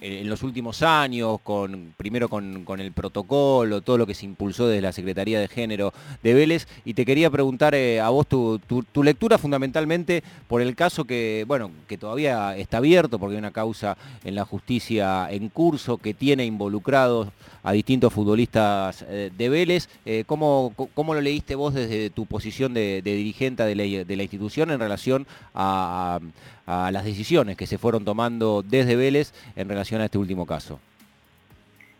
en 0.00 0.28
los 0.28 0.42
últimos 0.42 0.82
años, 0.82 1.38
con, 1.42 1.94
primero 1.96 2.28
con, 2.28 2.80
el 2.80 2.92
protocolo, 2.92 3.80
todo 3.80 3.98
lo 3.98 4.06
que 4.06 4.14
se 4.14 4.26
impulsó 4.26 4.68
desde 4.68 4.82
la 4.82 4.92
Secretaría 4.92 5.40
de 5.40 5.48
Género 5.48 5.92
de 6.22 6.34
Vélez, 6.34 6.66
y 6.84 6.94
te 6.94 7.04
quería 7.04 7.30
preguntar 7.30 7.74
eh, 7.74 8.00
a 8.00 8.08
vos 8.10 8.26
tu, 8.26 8.58
tu, 8.58 9.02
lectura 9.02 9.38
fundamentalmente 9.38 10.22
por 10.46 10.60
el 10.60 10.76
caso 10.76 11.04
que, 11.04 11.44
bueno, 11.46 11.70
que 11.88 11.96
todavía 11.96 12.56
está 12.56 12.78
abierto, 12.78 13.18
porque 13.18 13.29
hay 13.32 13.38
una 13.38 13.52
causa 13.52 13.96
en 14.24 14.34
la 14.34 14.44
justicia 14.44 15.28
en 15.30 15.48
curso 15.48 15.98
que 15.98 16.14
tiene 16.14 16.44
involucrados 16.44 17.28
a 17.62 17.72
distintos 17.72 18.12
futbolistas 18.12 19.04
eh, 19.08 19.30
de 19.36 19.48
Vélez. 19.48 19.88
Eh, 20.04 20.24
¿cómo, 20.26 20.74
lo 20.96 21.20
leíste 21.20 21.54
vos 21.54 21.74
desde 21.74 22.10
tu 22.10 22.26
posición 22.26 22.74
de, 22.74 23.02
dirigente 23.02 23.64
de 23.64 23.74
la, 24.16 24.22
institución 24.22 24.70
en 24.70 24.80
relación 24.80 25.26
a, 25.54 26.20
las 26.66 27.04
decisiones 27.04 27.56
que 27.56 27.66
se 27.66 27.78
fueron 27.78 28.04
tomando 28.04 28.62
desde 28.62 28.94
Vélez 28.94 29.32
en 29.56 29.68
relación 29.68 30.00
a 30.00 30.04
este 30.04 30.18
último 30.18 30.46
caso? 30.46 30.78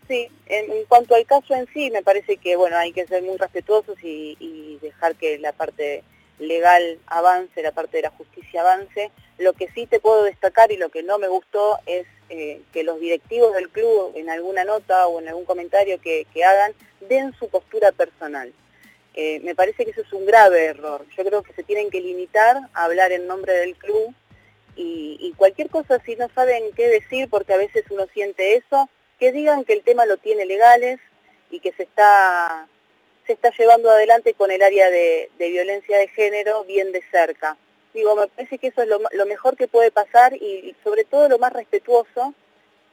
Sí, 0.07 0.27
en, 0.45 0.65
cuanto 0.87 1.15
al 1.15 1.25
caso 1.25 1.53
en 1.53 1.67
sí, 1.73 1.91
me 1.91 2.01
parece 2.01 2.37
que 2.37 2.55
bueno 2.55 2.77
hay 2.77 2.93
que 2.93 3.05
ser 3.05 3.23
muy 3.23 3.37
respetuosos 3.37 3.97
y 4.03 4.77
dejar 4.81 5.15
que 5.15 5.39
la 5.39 5.51
parte 5.51 6.03
legal 6.41 6.97
avance, 7.07 7.61
la 7.61 7.71
parte 7.71 7.97
de 7.97 8.03
la 8.03 8.09
justicia 8.09 8.61
avance. 8.61 9.11
Lo 9.41 9.53
que 9.53 9.69
sí 9.69 9.85
te 9.87 9.99
puedo 9.99 10.23
destacar 10.23 10.71
y 10.71 10.77
lo 10.77 10.89
que 10.89 11.03
no 11.03 11.17
me 11.17 11.27
gustó 11.27 11.79
es 11.85 12.05
eh, 12.29 12.61
que 12.71 12.83
los 12.83 12.99
directivos 12.99 13.53
del 13.53 13.69
club 13.69 14.13
en 14.15 14.29
alguna 14.29 14.63
nota 14.63 15.07
o 15.07 15.19
en 15.19 15.27
algún 15.27 15.45
comentario 15.45 15.99
que, 15.99 16.25
hagan 16.43 16.73
den 17.01 17.33
su 17.33 17.49
postura 17.49 17.91
personal. 17.91 18.53
Eh, 19.13 19.41
me 19.41 19.55
parece 19.55 19.83
que 19.83 19.91
eso 19.91 20.01
es 20.01 20.13
un 20.13 20.25
grave 20.25 20.65
error. 20.65 21.05
Yo 21.17 21.23
creo 21.25 21.43
que 21.43 21.53
se 21.53 21.63
tienen 21.63 21.89
que 21.89 21.99
limitar 21.99 22.57
a 22.73 22.83
hablar 22.85 23.11
en 23.11 23.27
nombre 23.27 23.53
del 23.53 23.75
club 23.75 24.13
y, 24.75 25.17
y 25.19 25.33
cualquier 25.33 25.69
cosa 25.69 25.99
si 26.05 26.15
no 26.15 26.29
saben 26.33 26.63
qué 26.75 26.87
decir, 26.87 27.29
porque 27.29 27.53
a 27.53 27.57
veces 27.57 27.83
uno 27.89 28.07
siente 28.13 28.55
eso, 28.55 28.89
que 29.19 29.31
digan 29.31 29.65
que 29.65 29.73
el 29.73 29.83
tema 29.83 30.05
lo 30.05 30.17
tiene 30.17 30.45
legales 30.45 30.99
y 31.49 31.59
que 31.59 31.73
se 31.73 31.83
está 31.83 32.67
se 33.25 33.33
está 33.33 33.51
llevando 33.57 33.89
adelante 33.89 34.33
con 34.33 34.51
el 34.51 34.61
área 34.61 34.89
de, 34.89 35.29
violencia 35.37 35.97
de 35.97 36.07
género 36.09 36.63
bien 36.65 36.91
de 36.91 37.01
cerca. 37.11 37.57
Digo, 37.93 38.15
me 38.15 38.27
parece 38.27 38.57
que 38.57 38.67
eso 38.67 38.81
es 38.81 38.87
lo, 38.87 39.25
mejor 39.25 39.57
que 39.57 39.67
puede 39.67 39.91
pasar 39.91 40.33
y, 40.33 40.75
sobre 40.83 41.03
todo 41.03 41.27
lo 41.27 41.39
más 41.39 41.51
respetuoso 41.51 42.33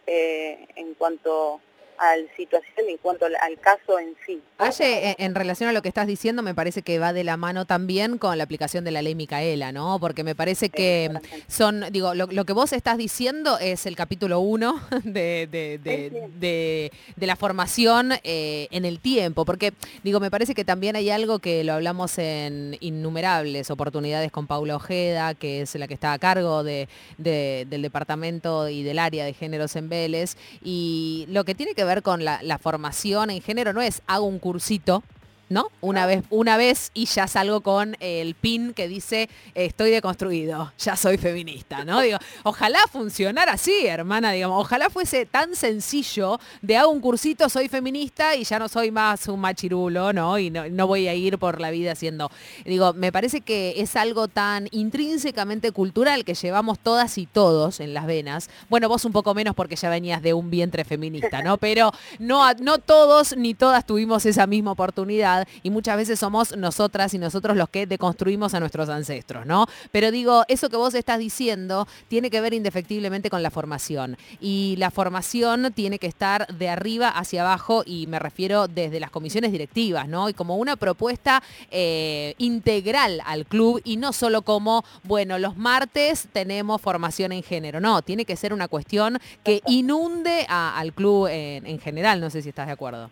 eh, 0.07 0.67
en 0.75 0.95
cuanto 0.95 1.61
a 1.99 2.17
la 2.17 2.37
situación 2.37 2.89
en 2.89 2.97
cuanto 2.99 3.27
al, 3.27 3.59
caso 3.61 3.99
en 3.99 4.15
sí. 4.25 4.41
Aye, 4.59 5.17
en, 5.19 5.35
relación 5.35 5.69
a 5.69 5.73
lo 5.73 5.83
que 5.83 5.89
estás 5.89 6.07
diciendo, 6.07 6.43
me 6.43 6.55
parece 6.55 6.83
que 6.83 6.99
va 6.99 7.13
de 7.13 7.25
la 7.25 7.37
mano 7.37 7.65
también 7.65 8.19
con 8.19 8.37
la 8.39 8.45
aplicación 8.45 8.85
de 8.85 8.91
la 8.91 9.03
ley 9.03 9.15
Micaela, 9.15 9.73
¿no? 9.73 9.99
Porque 10.01 10.25
me 10.25 10.35
parece 10.35 10.71
que 10.71 11.11
son, 11.49 11.85
digo, 11.91 12.15
lo, 12.15 12.45
que 12.45 12.53
vos 12.53 12.73
estás 12.73 12.99
diciendo 12.99 13.59
es 13.59 13.87
el 13.87 13.97
capítulo 13.97 14.41
1 14.41 14.81
de, 15.05 16.91
la 17.17 17.37
formación 17.37 18.13
eh, 18.25 18.69
en 18.71 18.85
el 18.85 19.01
tiempo, 19.01 19.45
porque, 19.45 19.73
digo, 20.03 20.21
me 20.21 20.31
parece 20.31 20.55
que 20.55 20.65
también 20.65 20.97
hay 20.97 21.11
algo 21.11 21.39
que 21.39 21.65
lo 21.65 21.75
hablamos 21.75 22.19
en 22.19 22.77
innumerables 22.81 23.71
oportunidades 23.71 24.31
con 24.31 24.47
Paula 24.47 24.77
Ojeda, 24.77 25.35
que 25.35 25.63
es 25.63 25.75
la 25.75 25.89
que 25.89 25.95
está 25.95 26.13
a 26.13 26.19
cargo 26.19 26.63
del 26.63 26.89
departamento 27.19 28.69
y 28.69 28.83
del 28.83 28.99
área 28.99 29.25
de 29.25 29.33
géneros 29.35 29.77
en 29.77 29.89
Vélez, 29.89 30.37
y 30.63 31.27
lo 31.29 31.45
que 31.45 31.55
tiene 31.55 31.75
que 31.75 31.88
ver 31.89 32.03
con 32.03 32.25
la, 32.25 32.59
formación 32.59 33.31
en 33.31 33.43
género 33.43 33.73
no 33.73 33.83
es 33.83 34.03
hago 34.07 34.27
un 34.27 34.39
cursito 34.39 35.03
¿no? 35.49 35.71
Una 35.81 36.07
vez, 36.07 36.25
una 36.31 36.57
vez 36.57 36.91
y 36.95 37.07
ya 37.07 37.27
salgo 37.27 37.61
con 37.61 37.97
el 38.01 38.35
pin 38.35 38.75
que 38.75 38.89
dice 38.89 39.29
estoy 39.55 39.91
deconstruido, 39.91 40.73
ya 40.79 40.97
soy 40.97 41.19
feminista, 41.19 41.85
¿no? 41.85 42.01
Digo, 42.09 42.19
ojalá 42.45 42.81
funcionara 42.91 43.53
así, 43.53 43.87
hermana, 43.87 44.33
digamos, 44.33 44.61
ojalá 44.61 44.91
fuese 44.91 45.27
tan 45.27 45.55
sencillo 45.55 46.39
de 46.63 46.77
hago 46.77 46.91
un 46.91 47.01
cursito, 47.01 47.49
soy 47.49 47.69
feminista 47.69 48.37
y 48.37 48.45
ya 48.45 48.59
no 48.59 48.69
soy 48.69 48.91
más 48.91 49.29
un 49.29 49.41
machirulo, 49.41 50.13
¿no? 50.13 50.39
Y 50.39 50.51
no, 50.51 50.87
voy 50.87 51.09
a 51.09 51.15
ir 51.15 51.39
por 51.39 51.61
la 51.61 51.71
vida 51.71 51.93
haciendo. 51.93 52.31
Digo, 52.65 52.93
me 52.95 53.13
parece 53.13 53.41
que 53.41 53.75
es 53.79 53.97
algo 53.97 54.29
tan 54.29 54.69
intrínsecamente 54.71 55.73
cultural 55.73 56.25
que 56.25 56.35
llevamos 56.35 56.79
todas 56.79 57.19
y 57.19 57.27
todos 57.27 57.81
en 57.81 57.95
las 57.95 58.07
venas. 58.07 58.49
Bueno, 58.69 58.89
vos 58.89 59.05
un 59.05 59.13
poco 59.13 59.35
menos 59.35 59.55
porque 59.55 59.77
ya 59.77 59.91
venías 59.91 60.23
de 60.23 60.35
un 60.35 60.51
vientre 60.51 60.85
feminista, 60.85 61.43
¿no? 61.43 61.59
Pero 61.59 61.93
no, 62.19 62.53
no 62.55 62.79
todos 62.79 63.37
ni 63.37 63.55
todas 63.55 63.85
tuvimos 63.85 64.25
esa 64.27 64.47
misma 64.47 64.73
oportunidad 64.73 65.38
y 65.63 65.71
muchas 65.71 65.97
veces 65.97 66.19
somos 66.19 66.57
nosotras 66.57 67.15
y 67.15 67.19
nosotros 67.19 67.57
los 67.57 67.69
que 67.69 67.87
deconstruimos 67.87 68.55
a 68.55 68.61
nuestros 68.61 68.89
ancestros, 68.89 69.47
¿no? 69.47 69.67
Pero 69.93 70.11
digo, 70.11 70.45
eso 70.49 70.69
que 70.69 70.77
vos 70.77 70.95
estás 70.95 71.19
diciendo 71.19 71.87
tiene 72.09 72.31
que 72.31 72.41
ver 72.41 72.55
indefectiblemente 72.55 73.31
con 73.31 73.43
la 73.43 73.51
formación 73.51 74.17
y 74.41 74.77
la 74.79 74.91
formación 74.91 75.73
tiene 75.75 75.99
que 75.99 76.07
estar 76.07 76.47
de 76.47 76.69
arriba 76.69 77.09
hacia 77.09 77.43
abajo 77.43 77.83
y 77.85 78.07
me 78.07 78.19
refiero 78.19 78.69
desde 78.69 79.01
las 79.01 79.11
comisiones 79.11 79.53
directivas, 79.53 80.09
¿no? 80.09 80.29
Y 80.29 80.35
como 80.35 80.57
una 80.57 80.77
propuesta 80.77 81.43
eh, 81.71 82.35
integral 82.39 83.21
al 83.25 83.47
club 83.47 83.81
y 83.85 83.97
no 83.97 84.13
solo 84.13 84.43
como, 84.43 84.85
bueno, 85.05 85.39
los 85.39 85.57
martes 85.57 86.29
tenemos 86.33 86.81
formación 86.81 87.33
en 87.33 87.43
género, 87.43 87.81
no, 87.81 88.03
tiene 88.03 88.25
que 88.25 88.37
ser 88.37 88.53
una 88.53 88.69
cuestión 88.69 89.19
que 89.45 89.63
inunde 89.67 90.47
al 90.49 90.93
club 90.93 91.29
en 91.29 91.79
general, 91.79 92.21
no 92.21 92.31
sé 92.31 92.43
si 92.43 92.49
estás 92.49 92.67
de 92.67 92.73
acuerdo. 92.73 93.11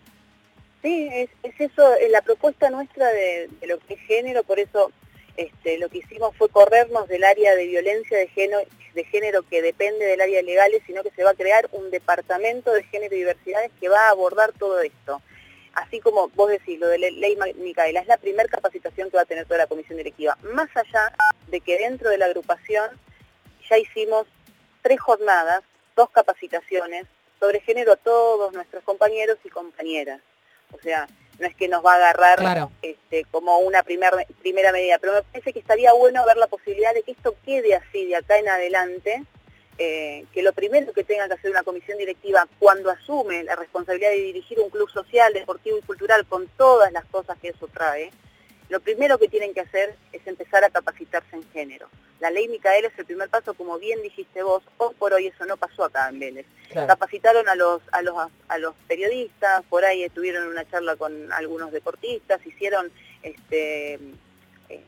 Sí, 0.87 1.09
es, 1.11 1.31
eso, 1.59 1.97
eh, 1.97 2.09
la 2.11 2.23
propuesta 2.23 2.71
nuestra 2.71 3.09
de, 3.09 3.51
lo 3.67 3.81
que 3.81 3.95
es 3.95 4.01
género, 4.03 4.45
por 4.45 4.61
eso 4.61 4.93
este, 5.37 5.79
lo 5.79 5.89
que 5.89 5.99
hicimos 5.99 6.37
fue 6.37 6.49
corrernos 6.49 7.09
del 7.09 7.25
área 7.25 7.57
de 7.57 7.67
violencia 7.67 8.17
de 8.17 8.29
género, 8.29 8.61
de 8.95 9.05
género 9.07 9.43
que 9.43 9.63
depende 9.63 10.05
del 10.05 10.21
área 10.21 10.41
legal, 10.43 10.71
sino 10.87 11.03
que 11.03 11.11
se 11.11 11.25
va 11.25 11.31
a 11.31 11.35
crear 11.35 11.69
un 11.73 11.91
departamento 11.91 12.73
de 12.73 12.85
género 12.85 13.17
y 13.17 13.19
diversidades 13.19 13.73
que 13.81 13.89
va 13.89 13.99
a 13.99 14.11
abordar 14.11 14.53
todo 14.53 14.79
esto. 14.81 15.21
Así 15.75 15.99
como 15.99 16.29
vos 16.37 16.51
decís, 16.51 16.79
lo 16.79 16.87
de 16.87 16.99
la 16.99 17.11
ley 17.11 17.37
Micaela, 17.57 17.99
es 17.99 18.07
la 18.07 18.19
primera 18.19 18.49
capacitación 18.49 19.11
que 19.11 19.17
va 19.17 19.25
a 19.25 19.27
tener 19.27 19.45
toda 19.45 19.59
la 19.59 19.67
comisión 19.67 19.99
directiva. 19.99 20.39
Más 20.53 20.69
allá 20.77 21.13
de 21.49 21.63
que 21.63 21.79
dentro 21.79 22.11
de 22.11 22.19
la 22.19 22.27
agrupación 22.27 22.89
ya 23.69 23.77
hicimos 23.77 24.29
tres 24.83 25.01
jornadas, 25.01 25.65
dos 25.97 26.11
capacitaciones 26.11 27.07
sobre 27.41 27.59
género 27.59 27.95
a 27.95 27.97
todos 27.97 28.53
nuestros 28.53 28.85
compañeros 28.85 29.39
y 29.43 29.49
compañeras. 29.49 30.21
O 30.73 30.79
sea, 30.81 31.07
no 31.39 31.47
es 31.47 31.55
que 31.55 31.69
nos 31.69 31.85
va 31.85 31.95
a 31.95 32.11
agarrar 32.11 32.69
este, 32.83 33.25
como 33.31 33.59
una 33.59 33.83
primer, 33.83 34.13
primera 34.41 34.73
medida, 34.73 34.99
pero 34.99 35.15
me 35.15 35.23
parece 35.23 35.53
que 35.53 35.59
estaría 35.59 35.93
bueno 35.93 36.25
ver 36.25 36.37
la 36.37 36.47
posibilidad 36.47 36.95
de 36.95 37.03
que 37.03 37.13
esto 37.13 37.35
quede 37.45 37.75
así 37.75 38.07
de 38.07 38.17
acá 38.17 38.39
en 38.39 38.49
adelante, 38.49 39.23
eh, 39.79 40.25
que 40.33 40.43
lo 40.43 40.53
primero 40.55 40.93
que 40.93 41.05
tenga 41.05 41.29
que 41.29 41.35
hacer 41.35 41.51
una 41.51 41.63
comisión 41.63 41.99
directiva 41.99 42.49
cuando 42.59 42.91
asume 42.91 43.45
la 43.45 43.57
responsabilidad 43.57 44.11
de 44.11 44.17
dirigir 44.17 44.59
un 44.61 44.71
club 44.71 44.91
social, 44.91 45.33
deportivo 45.35 45.77
y 45.77 45.83
cultural 45.83 46.27
con 46.27 46.47
todas 46.57 46.91
las 46.93 47.05
cosas 47.07 47.37
que 47.39 47.49
eso 47.49 47.69
trae, 47.69 48.11
lo 48.69 48.81
primero 48.81 49.19
que 49.19 49.29
tienen 49.29 49.55
que 49.55 49.61
hacer 49.61 49.97
es 50.13 50.27
empezar 50.27 50.65
a 50.65 50.71
capacitarse 50.71 51.37
en 51.37 51.49
género. 51.51 51.89
La 52.19 52.31
ley 52.31 52.49
Micaela 52.49 52.89
es 52.89 52.99
el 52.99 53.05
primer 53.05 53.29
paso, 53.29 53.55
como 53.55 53.79
bien 53.79 54.03
dijiste 54.03 54.43
vos, 54.43 54.63
hoy 54.79 54.95
por 54.99 55.13
hoy 55.13 55.27
eso 55.27 55.45
no 55.45 55.57
pasó 55.57 55.85
acá 55.85 56.09
en 56.09 56.19
Vélez. 56.19 56.47
Capacitaron 56.73 57.49
a 57.49 57.55
los, 57.55 57.83
a, 57.93 58.03
los, 58.03 58.17
a 58.49 58.59
los 58.59 58.75
periodistas, 58.89 59.63
por 59.69 59.85
ahí 59.85 60.09
tuvieron 60.11 60.49
una 60.49 60.69
charla 60.69 60.97
con 60.97 61.33
algunos 61.33 61.71
deportistas, 61.73 62.45
hicieron 62.45 62.91
este, 63.23 63.95
eh, 64.69 64.83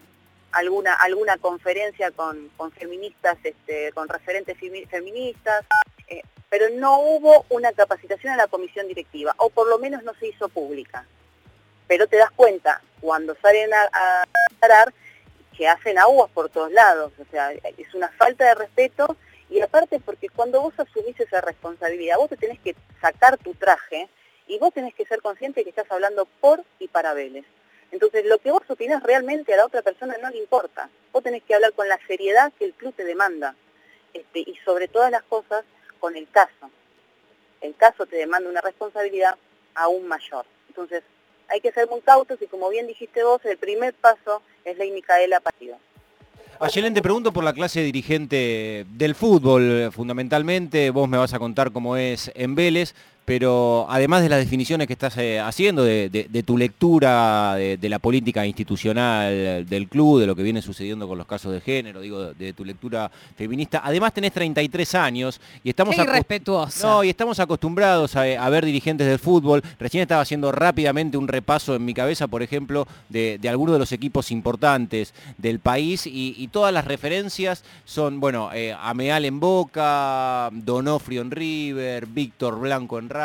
alguna, 0.52 0.94
alguna 0.94 1.36
conferencia 1.36 2.10
con, 2.10 2.50
con 2.56 2.72
feministas, 2.72 3.38
este, 3.44 3.92
con 3.92 4.08
referentes 4.08 4.56
feministas, 4.88 5.64
eh, 6.08 6.22
pero 6.48 6.70
no 6.70 6.98
hubo 7.00 7.44
una 7.50 7.72
capacitación 7.72 8.32
a 8.32 8.36
la 8.36 8.48
comisión 8.48 8.88
directiva, 8.88 9.34
o 9.36 9.50
por 9.50 9.68
lo 9.68 9.78
menos 9.78 10.02
no 10.02 10.14
se 10.14 10.28
hizo 10.28 10.48
pública 10.48 11.06
pero 11.88 12.06
te 12.06 12.16
das 12.16 12.30
cuenta 12.30 12.80
cuando 13.00 13.34
salen 13.42 13.72
a, 13.74 13.88
a 13.92 14.24
que 15.56 15.66
hacen 15.66 15.98
aguas 15.98 16.30
por 16.30 16.48
todos 16.50 16.70
lados, 16.70 17.12
o 17.18 17.24
sea, 17.32 17.50
es 17.52 17.94
una 17.94 18.08
falta 18.10 18.44
de 18.44 18.54
respeto 18.54 19.16
y 19.50 19.60
aparte 19.60 19.98
porque 19.98 20.28
cuando 20.28 20.60
vos 20.60 20.74
asumís 20.78 21.18
esa 21.18 21.40
responsabilidad, 21.40 22.16
vos 22.18 22.28
te 22.28 22.36
tenés 22.36 22.60
que 22.60 22.76
sacar 23.00 23.38
tu 23.38 23.54
traje 23.54 24.08
y 24.46 24.58
vos 24.58 24.72
tenés 24.72 24.94
que 24.94 25.06
ser 25.06 25.20
consciente 25.20 25.64
que 25.64 25.70
estás 25.70 25.90
hablando 25.90 26.26
por 26.40 26.62
y 26.78 26.86
para 26.86 27.12
Vélez. 27.14 27.44
Entonces, 27.90 28.24
lo 28.26 28.38
que 28.38 28.50
vos 28.50 28.62
opinás 28.68 29.02
realmente 29.02 29.54
a 29.54 29.56
la 29.56 29.66
otra 29.66 29.82
persona 29.82 30.16
no 30.20 30.30
le 30.30 30.38
importa. 30.38 30.90
Vos 31.12 31.22
tenés 31.22 31.42
que 31.42 31.54
hablar 31.54 31.72
con 31.72 31.88
la 31.88 31.98
seriedad 32.06 32.52
que 32.58 32.66
el 32.66 32.74
club 32.74 32.94
te 32.94 33.04
demanda. 33.04 33.54
Este, 34.12 34.40
y 34.40 34.56
sobre 34.64 34.88
todas 34.88 35.10
las 35.10 35.22
cosas, 35.22 35.64
con 35.98 36.16
el 36.16 36.28
caso. 36.30 36.70
El 37.60 37.74
caso 37.76 38.06
te 38.06 38.16
demanda 38.16 38.48
una 38.48 38.60
responsabilidad 38.60 39.36
aún 39.74 40.06
mayor. 40.06 40.44
Entonces, 40.68 41.02
hay 41.48 41.60
que 41.60 41.72
ser 41.72 41.88
muy 41.88 42.00
cautos 42.00 42.40
y 42.40 42.46
como 42.46 42.68
bien 42.68 42.86
dijiste 42.86 43.24
vos, 43.24 43.44
el 43.44 43.56
primer 43.56 43.94
paso 43.94 44.42
es 44.64 44.76
la 44.78 44.84
Micaela 44.84 45.40
Partido. 45.40 45.76
Ayelen, 46.60 46.92
te 46.92 47.02
pregunto 47.02 47.32
por 47.32 47.44
la 47.44 47.52
clase 47.52 47.82
dirigente 47.82 48.84
del 48.88 49.14
fútbol, 49.14 49.90
fundamentalmente, 49.92 50.90
vos 50.90 51.08
me 51.08 51.16
vas 51.16 51.32
a 51.32 51.38
contar 51.38 51.70
cómo 51.70 51.96
es 51.96 52.32
en 52.34 52.56
Vélez, 52.56 52.94
pero 53.28 53.84
además 53.90 54.22
de 54.22 54.30
las 54.30 54.38
definiciones 54.38 54.86
que 54.86 54.94
estás 54.94 55.18
eh, 55.18 55.38
haciendo, 55.38 55.84
de, 55.84 56.42
tu 56.46 56.56
lectura 56.56 57.56
de, 57.56 57.88
la 57.90 57.98
política 57.98 58.46
institucional 58.46 59.66
del 59.66 59.86
club, 59.86 60.20
de 60.20 60.26
lo 60.26 60.34
que 60.34 60.42
viene 60.42 60.62
sucediendo 60.62 61.06
con 61.06 61.18
los 61.18 61.26
casos 61.26 61.52
de 61.52 61.60
género, 61.60 62.00
digo, 62.00 62.32
de, 62.32 62.54
tu 62.54 62.64
lectura 62.64 63.10
feminista, 63.36 63.82
además 63.84 64.14
tenés 64.14 64.32
33 64.32 64.94
años 64.94 65.42
y 65.62 65.68
estamos, 65.68 65.94
no, 66.82 67.04
y 67.04 67.10
estamos 67.10 67.38
acostumbrados 67.38 68.16
a, 68.16 68.48
ver 68.48 68.64
dirigentes 68.64 69.06
del 69.06 69.18
fútbol. 69.18 69.62
Recién 69.78 70.00
estaba 70.00 70.22
haciendo 70.22 70.50
rápidamente 70.50 71.18
un 71.18 71.28
repaso 71.28 71.74
en 71.74 71.84
mi 71.84 71.92
cabeza, 71.92 72.28
por 72.28 72.42
ejemplo, 72.42 72.88
de, 73.10 73.38
algunos 73.46 73.74
de 73.74 73.78
los 73.78 73.92
equipos 73.92 74.30
importantes 74.30 75.12
del 75.36 75.58
país 75.58 76.06
y, 76.06 76.48
todas 76.50 76.72
las 76.72 76.86
referencias 76.86 77.62
son, 77.84 78.20
bueno, 78.20 78.48
eh, 78.54 78.74
Ameal 78.80 79.26
en 79.26 79.38
Boca, 79.38 80.48
Donofrio 80.50 81.20
en 81.20 81.30
River, 81.30 82.06
Víctor 82.06 82.58
Blanco 82.58 82.98
en 82.98 83.10
Racing, 83.10 83.17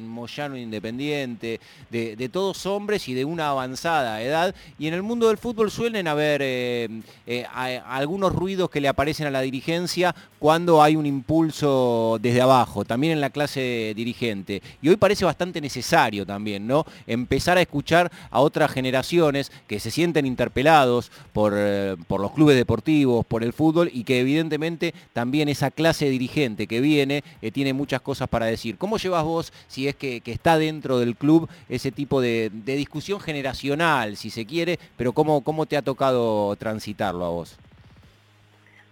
Moyano 0.00 0.56
Independiente, 0.56 1.60
de, 1.90 2.28
todos 2.32 2.66
hombres 2.66 3.08
y 3.08 3.14
de 3.14 3.24
una 3.24 3.48
avanzada 3.48 4.22
edad. 4.22 4.54
Y 4.78 4.86
en 4.86 4.94
el 4.94 5.02
mundo 5.02 5.28
del 5.28 5.38
fútbol 5.38 5.70
suelen 5.70 6.06
haber 6.08 6.40
eh, 6.42 6.88
eh, 7.26 7.46
algunos 7.86 8.32
ruidos 8.32 8.70
que 8.70 8.80
le 8.80 8.88
aparecen 8.88 9.26
a 9.26 9.30
la 9.30 9.40
dirigencia 9.40 10.14
cuando 10.38 10.82
hay 10.82 10.96
un 10.96 11.06
impulso 11.06 12.18
desde 12.20 12.40
abajo, 12.40 12.84
también 12.84 13.12
en 13.14 13.20
la 13.20 13.30
clase 13.30 13.92
dirigente. 13.94 14.62
Y 14.80 14.88
hoy 14.88 14.96
parece 14.96 15.24
bastante 15.24 15.60
necesario 15.60 16.24
también, 16.24 16.66
¿no? 16.66 16.86
Empezar 17.06 17.58
a 17.58 17.62
escuchar 17.62 18.10
a 18.30 18.40
otras 18.40 18.70
generaciones 18.70 19.52
que 19.66 19.80
se 19.80 19.90
sienten 19.90 20.26
interpelados 20.26 21.10
por, 21.32 21.54
eh, 21.56 21.96
por 22.06 22.20
los 22.20 22.32
clubes 22.32 22.56
deportivos, 22.56 23.26
por 23.26 23.42
el 23.42 23.52
fútbol 23.52 23.90
y 23.92 24.04
que 24.04 24.20
evidentemente 24.20 24.94
también 25.12 25.48
esa 25.48 25.70
clase 25.70 26.08
dirigente 26.08 26.66
que 26.66 26.80
viene 26.80 27.22
tiene 27.52 27.72
muchas 27.72 28.00
cosas 28.00 28.28
para 28.28 28.46
decir. 28.46 28.78
¿Cómo 28.78 28.96
llevas 28.96 29.24
vos 29.24 29.39
si 29.66 29.88
es 29.88 29.96
que, 29.96 30.22
está 30.26 30.58
dentro 30.58 30.98
del 30.98 31.16
club 31.16 31.48
ese 31.68 31.90
tipo 31.90 32.20
de, 32.20 32.50
discusión 32.52 33.20
generacional, 33.20 34.16
si 34.16 34.30
se 34.30 34.46
quiere, 34.46 34.78
pero 34.96 35.12
¿cómo, 35.12 35.42
¿cómo 35.42 35.66
te 35.66 35.76
ha 35.76 35.82
tocado 35.82 36.54
transitarlo 36.56 37.24
a 37.24 37.30
vos? 37.30 37.58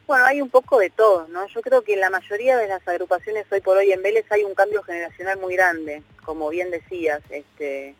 Bueno, 0.06 0.24
hay 0.24 0.40
un 0.40 0.48
poco 0.48 0.78
de 0.78 0.88
todo, 0.88 1.28
¿no? 1.28 1.46
Yo 1.48 1.60
creo 1.60 1.82
que 1.82 1.92
en 1.92 2.00
la 2.00 2.08
mayoría 2.08 2.56
de 2.56 2.66
las 2.66 2.86
agrupaciones 2.88 3.44
hoy 3.52 3.60
por 3.60 3.76
hoy 3.76 3.92
en 3.92 4.02
Vélez 4.02 4.24
hay 4.30 4.42
un 4.42 4.54
cambio 4.54 4.82
generacional 4.82 5.38
muy 5.38 5.54
grande, 5.54 6.02
como 6.24 6.48
bien 6.48 6.70
decías. 6.70 7.20
Este, 7.28 7.94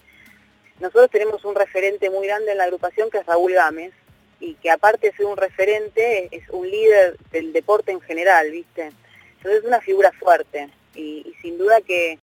nosotros 0.80 1.10
tenemos 1.10 1.44
un 1.44 1.54
referente 1.54 2.08
muy 2.08 2.26
grande 2.26 2.52
en 2.52 2.58
la 2.58 2.64
agrupación 2.64 3.10
que 3.10 3.18
es 3.18 3.26
Raúl 3.26 3.52
Gámez, 3.52 3.92
y 4.40 4.54
que 4.54 4.70
aparte 4.70 5.08
de 5.08 5.16
ser 5.16 5.26
un 5.26 5.36
referente, 5.36 6.28
es 6.30 6.48
un 6.50 6.70
líder 6.70 7.18
del 7.30 7.52
deporte 7.52 7.92
en 7.92 8.00
general, 8.00 8.50
¿viste? 8.50 8.92
Entonces 9.36 9.60
es 9.60 9.64
una 9.64 9.80
figura 9.80 10.12
fuerte, 10.12 10.68
y 10.94 11.34
sin 11.42 11.58
duda 11.58 11.80
que 11.80 12.18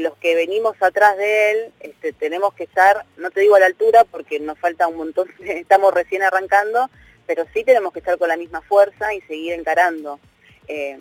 los 0.00 0.16
que 0.16 0.34
venimos 0.34 0.76
atrás 0.80 1.16
de 1.16 1.50
él 1.50 1.72
este, 1.80 2.12
tenemos 2.12 2.54
que 2.54 2.64
estar, 2.64 3.04
no 3.16 3.30
te 3.30 3.40
digo 3.40 3.54
a 3.54 3.60
la 3.60 3.66
altura 3.66 4.04
porque 4.04 4.40
nos 4.40 4.58
falta 4.58 4.88
un 4.88 4.96
montón, 4.96 5.28
estamos 5.40 5.94
recién 5.94 6.22
arrancando, 6.22 6.90
pero 7.26 7.44
sí 7.52 7.64
tenemos 7.64 7.92
que 7.92 8.00
estar 8.00 8.18
con 8.18 8.28
la 8.28 8.36
misma 8.36 8.62
fuerza 8.62 9.14
y 9.14 9.20
seguir 9.22 9.52
encarando. 9.52 10.20
Eh, 10.68 10.98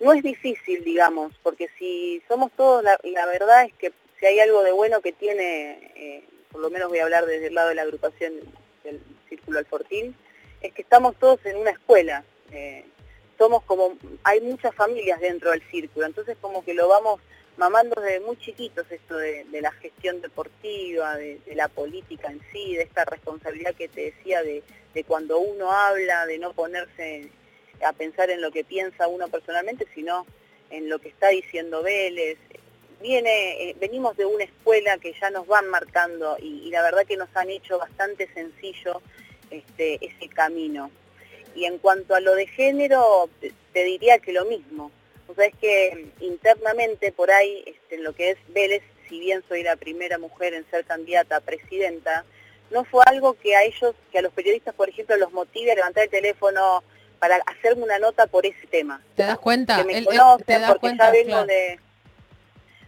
no 0.00 0.12
es 0.12 0.22
difícil, 0.22 0.82
digamos, 0.82 1.32
porque 1.42 1.68
si 1.78 2.22
somos 2.26 2.50
todos, 2.52 2.82
la, 2.82 2.98
la, 3.04 3.26
verdad 3.26 3.64
es 3.64 3.72
que 3.74 3.92
si 4.18 4.26
hay 4.26 4.40
algo 4.40 4.62
de 4.62 4.72
bueno 4.72 5.00
que 5.00 5.12
tiene, 5.12 5.92
eh, 5.94 6.24
por 6.50 6.60
lo 6.60 6.70
menos 6.70 6.88
voy 6.88 6.98
a 6.98 7.04
hablar 7.04 7.24
desde 7.26 7.46
el 7.46 7.54
lado 7.54 7.68
de 7.68 7.76
la 7.76 7.82
agrupación 7.82 8.32
del 8.82 9.00
Círculo 9.28 9.58
Alfortín, 9.58 10.16
es 10.60 10.72
que 10.72 10.82
estamos 10.82 11.16
todos 11.16 11.44
en 11.46 11.56
una 11.56 11.70
escuela. 11.70 12.24
Eh, 12.50 12.84
somos 13.38 13.62
como, 13.64 13.96
hay 14.24 14.40
muchas 14.40 14.74
familias 14.74 15.20
dentro 15.20 15.50
del 15.50 15.62
círculo, 15.70 16.06
entonces 16.06 16.36
como 16.40 16.64
que 16.64 16.74
lo 16.74 16.88
vamos 16.88 17.20
mamando 17.56 18.00
desde 18.00 18.20
muy 18.20 18.36
chiquitos 18.38 18.90
esto 18.90 19.16
de, 19.16 19.46
la 19.60 19.72
gestión 19.72 20.20
deportiva, 20.20 21.16
de, 21.16 21.40
la 21.54 21.68
política 21.68 22.30
en 22.30 22.40
sí, 22.52 22.76
de 22.76 22.82
esta 22.82 23.04
responsabilidad 23.04 23.74
que 23.74 23.88
te 23.88 24.12
decía 24.12 24.42
de, 24.42 24.62
cuando 25.06 25.38
uno 25.38 25.72
habla, 25.72 26.26
de 26.26 26.38
no 26.38 26.52
ponerse 26.52 27.30
a 27.84 27.92
pensar 27.92 28.30
en 28.30 28.40
lo 28.40 28.50
que 28.52 28.64
piensa 28.64 29.08
uno 29.08 29.28
personalmente, 29.28 29.86
sino 29.94 30.26
en 30.70 30.88
lo 30.88 30.98
que 30.98 31.08
está 31.08 31.28
diciendo 31.28 31.82
Vélez. 31.82 32.38
Viene, 33.00 33.70
eh, 33.70 33.76
venimos 33.80 34.16
de 34.16 34.26
una 34.26 34.44
escuela 34.44 34.96
que 34.98 35.12
ya 35.20 35.30
nos 35.30 35.46
van 35.46 35.68
marcando 35.68 36.36
y, 36.38 36.70
la 36.70 36.82
verdad 36.82 37.04
que 37.04 37.16
nos 37.16 37.28
han 37.34 37.50
hecho 37.50 37.78
bastante 37.78 38.32
sencillo 38.32 39.02
este, 39.50 39.98
ese 40.04 40.28
camino. 40.28 40.90
Y 41.54 41.64
en 41.64 41.78
cuanto 41.78 42.14
a 42.14 42.20
lo 42.20 42.34
de 42.34 42.46
género, 42.46 43.28
te 43.72 43.84
diría 43.84 44.20
que 44.20 44.32
lo 44.32 44.44
mismo 44.44 44.92
o 45.32 45.34
sea, 45.34 45.46
es 45.46 45.56
que 45.56 46.08
internamente 46.20 47.10
por 47.10 47.30
ahí, 47.30 47.64
este, 47.66 47.94
en 47.96 48.04
lo 48.04 48.14
que 48.14 48.32
es 48.32 48.38
Vélez, 48.48 48.82
si 49.08 49.18
bien 49.18 49.42
soy 49.48 49.62
la 49.62 49.76
primera 49.76 50.18
mujer 50.18 50.52
en 50.52 50.68
ser 50.70 50.84
candidata 50.84 51.36
a 51.36 51.40
presidenta, 51.40 52.24
no 52.70 52.84
fue 52.84 53.02
algo 53.06 53.34
que 53.34 53.56
a 53.56 53.64
ellos, 53.64 53.94
que 54.10 54.18
a 54.18 54.22
los 54.22 54.32
periodistas, 54.32 54.74
por 54.74 54.88
ejemplo, 54.88 55.16
los 55.16 55.32
motive 55.32 55.72
a 55.72 55.74
levantar 55.74 56.04
el 56.04 56.10
teléfono 56.10 56.82
para 57.18 57.36
hacerme 57.46 57.84
una 57.84 57.98
nota 57.98 58.26
por 58.26 58.44
ese 58.44 58.66
tema. 58.66 59.02
¿Te 59.16 59.22
das 59.22 59.38
cuenta? 59.38 59.76
Que 59.78 59.84
me 59.84 60.04
conocen, 60.04 60.62
porque 60.68 60.96
ya 60.98 61.10
vengo 61.10 61.44
de... 61.46 61.78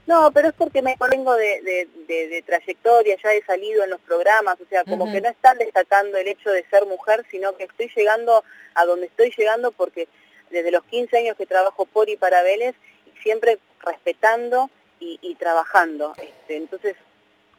No, 0.06 0.30
pero 0.32 0.48
es 0.48 0.54
porque 0.54 0.82
me 0.82 0.96
vengo 1.10 1.34
de, 1.34 2.44
trayectoria, 2.44 3.16
ya 3.22 3.32
he 3.32 3.42
salido 3.44 3.84
en 3.84 3.90
los 3.90 4.00
programas, 4.02 4.60
o 4.60 4.66
sea, 4.68 4.84
como 4.84 5.10
que 5.10 5.22
no 5.22 5.30
están 5.30 5.56
destacando 5.56 6.18
el 6.18 6.28
hecho 6.28 6.50
de 6.50 6.62
ser 6.68 6.84
mujer, 6.84 7.24
sino 7.30 7.56
que 7.56 7.64
estoy 7.64 7.90
llegando 7.96 8.44
a 8.74 8.84
donde 8.84 9.06
estoy 9.06 9.32
llegando 9.34 9.72
porque 9.72 10.08
desde 10.50 10.70
los 10.70 10.84
15 10.84 11.18
años 11.18 11.36
que 11.36 11.46
trabajo 11.46 11.86
por 11.86 12.08
y 12.08 12.16
para 12.16 12.42
Vélez, 12.42 12.74
y 13.06 13.22
siempre 13.22 13.58
respetando 13.80 14.70
y, 15.00 15.34
trabajando. 15.34 16.14
Este, 16.16 16.56
entonces, 16.56 16.96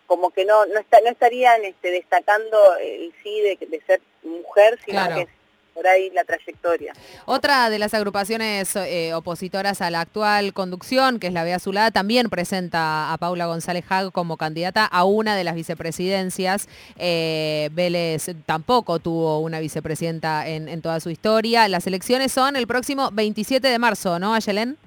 como 0.07 0.31
que 0.31 0.45
no, 0.45 0.65
no, 0.65 0.73
no 0.73 1.09
estarían 1.09 1.63
este, 1.63 1.91
destacando 1.91 2.75
el 2.77 3.13
sí 3.21 3.39
de, 3.41 3.81
ser 3.85 4.01
mujer, 4.23 4.79
sino 4.83 5.07
que 5.13 5.27
por 5.75 5.85
ahí 5.85 6.09
la 6.11 6.23
trayectoria. 6.23 6.93
Otra 7.25 7.69
de 7.69 7.77
las 7.77 7.93
agrupaciones 7.93 8.75
eh, 8.77 9.13
opositoras 9.13 9.81
a 9.81 9.91
la 9.91 9.99
actual 9.99 10.53
conducción, 10.53 11.19
que 11.19 11.27
es 11.27 11.33
la 11.33 11.43
Vea 11.43 11.57
Azulada, 11.57 11.91
también 11.91 12.29
presenta 12.29 13.11
a 13.11 13.17
Paula 13.17 13.45
González 13.45 13.83
Hag 13.89 14.13
como 14.13 14.37
candidata 14.37 14.85
a 14.85 15.03
una 15.03 15.35
de 15.35 15.43
las 15.43 15.53
vicepresidencias. 15.53 16.69
Eh, 16.97 17.69
Vélez 17.73 18.31
tampoco 18.45 18.99
tuvo 18.99 19.39
una 19.41 19.59
vicepresidenta 19.59 20.47
en, 20.47 20.81
toda 20.81 21.01
su 21.01 21.09
historia. 21.09 21.67
Las 21.67 21.85
elecciones 21.87 22.31
son 22.31 22.55
el 22.55 22.67
próximo 22.67 23.09
27 23.11 23.67
de 23.67 23.77
marzo, 23.77 24.17
¿no, 24.17 24.33
Ayelén? 24.33 24.77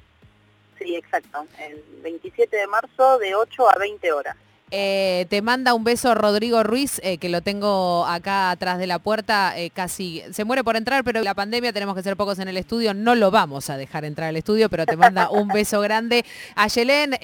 Sí, 0.78 0.96
exacto. 0.96 1.44
El 1.58 1.84
27 2.02 2.56
de 2.56 2.66
marzo 2.66 3.18
de 3.18 3.34
8 3.34 3.70
a 3.70 3.78
20 3.78 4.12
horas. 4.12 4.36
Eh, 4.70 5.26
te 5.30 5.40
manda 5.40 5.72
un 5.72 5.82
beso 5.82 6.14
Rodrigo 6.14 6.62
Ruiz, 6.62 7.00
eh, 7.02 7.16
que 7.18 7.28
lo 7.28 7.40
tengo 7.40 8.04
acá 8.06 8.50
atrás 8.50 8.78
de 8.78 8.86
la 8.86 8.98
puerta, 8.98 9.58
eh, 9.58 9.70
casi 9.70 10.22
se 10.30 10.44
muere 10.44 10.62
por 10.62 10.76
entrar, 10.76 11.04
pero 11.04 11.22
la 11.22 11.34
pandemia 11.34 11.72
tenemos 11.72 11.94
que 11.94 12.02
ser 12.02 12.16
pocos 12.16 12.38
en 12.38 12.48
el 12.48 12.56
estudio, 12.56 12.92
no 12.92 13.14
lo 13.14 13.30
vamos 13.30 13.70
a 13.70 13.76
dejar 13.78 14.04
entrar 14.04 14.28
al 14.28 14.36
estudio, 14.36 14.68
pero 14.68 14.84
te 14.84 14.96
manda 14.96 15.30
un 15.30 15.48
beso 15.54 15.80
grande. 15.80 16.24
Ayelén, 16.54 17.16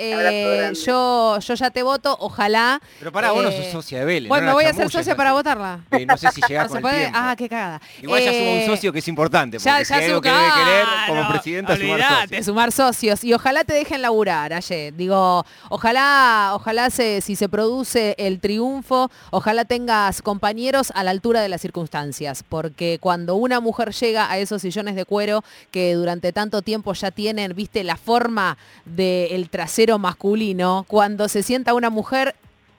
yo, 0.86 1.38
yo 1.38 1.54
ya 1.54 1.70
te 1.70 1.82
voto, 1.82 2.16
ojalá. 2.18 2.80
Pero 2.98 3.12
para 3.12 3.32
vos 3.32 3.42
no 3.42 3.52
sos 3.52 3.66
socia 3.66 3.98
de 4.00 4.04
Vélez. 4.06 4.28
Bueno, 4.28 4.54
voy 4.54 4.64
a 4.64 4.72
ser 4.72 4.90
socia 4.90 5.14
para 5.14 5.32
votarla. 5.32 5.80
no 6.06 6.16
sé 6.16 6.28
si 6.32 6.40
llegás 6.48 6.68
con 6.68 6.78
el 6.78 6.90
tiempo. 6.90 7.18
Ah, 7.18 7.34
qué 7.36 7.48
cagada. 7.48 7.80
Igual 8.00 8.22
ya 8.22 8.32
sumo 8.32 8.54
un 8.54 8.66
socio 8.66 8.92
que 8.92 9.00
es 9.00 9.08
importante, 9.08 9.58
porque 9.58 9.70
ya, 9.70 9.84
si 9.84 9.92
hay 9.92 10.04
algo 10.06 10.20
que 10.22 10.30
debe 10.30 10.48
querer 10.64 10.86
como 11.08 11.28
presidenta 11.28 11.76
sumar 11.76 12.00
socios. 12.00 12.46
sumar 12.46 12.72
socios. 12.72 13.24
Y 13.24 13.34
ojalá 13.34 13.64
te 13.64 13.74
dejen 13.74 14.00
laburar, 14.00 14.52
Aye. 14.52 14.92
Digo, 14.92 15.44
ojalá, 15.68 16.52
ojalá 16.54 16.90
se, 16.90 17.20
si 17.20 17.33
se 17.36 17.48
produce 17.48 18.14
el 18.18 18.40
triunfo, 18.40 19.10
ojalá 19.30 19.64
tengas 19.64 20.22
compañeros 20.22 20.92
a 20.94 21.04
la 21.04 21.10
altura 21.10 21.40
de 21.40 21.48
las 21.48 21.60
circunstancias, 21.60 22.44
porque 22.48 22.98
cuando 23.00 23.36
una 23.36 23.60
mujer 23.60 23.92
llega 23.92 24.30
a 24.30 24.38
esos 24.38 24.62
sillones 24.62 24.94
de 24.94 25.04
cuero 25.04 25.44
que 25.70 25.94
durante 25.94 26.32
tanto 26.32 26.62
tiempo 26.62 26.92
ya 26.92 27.10
tienen, 27.10 27.54
viste, 27.54 27.84
la 27.84 27.96
forma 27.96 28.58
del 28.84 29.48
trasero 29.50 29.98
masculino, 29.98 30.84
cuando 30.88 31.28
se 31.28 31.42
sienta 31.42 31.74
una 31.74 31.90
mujer 31.90 32.34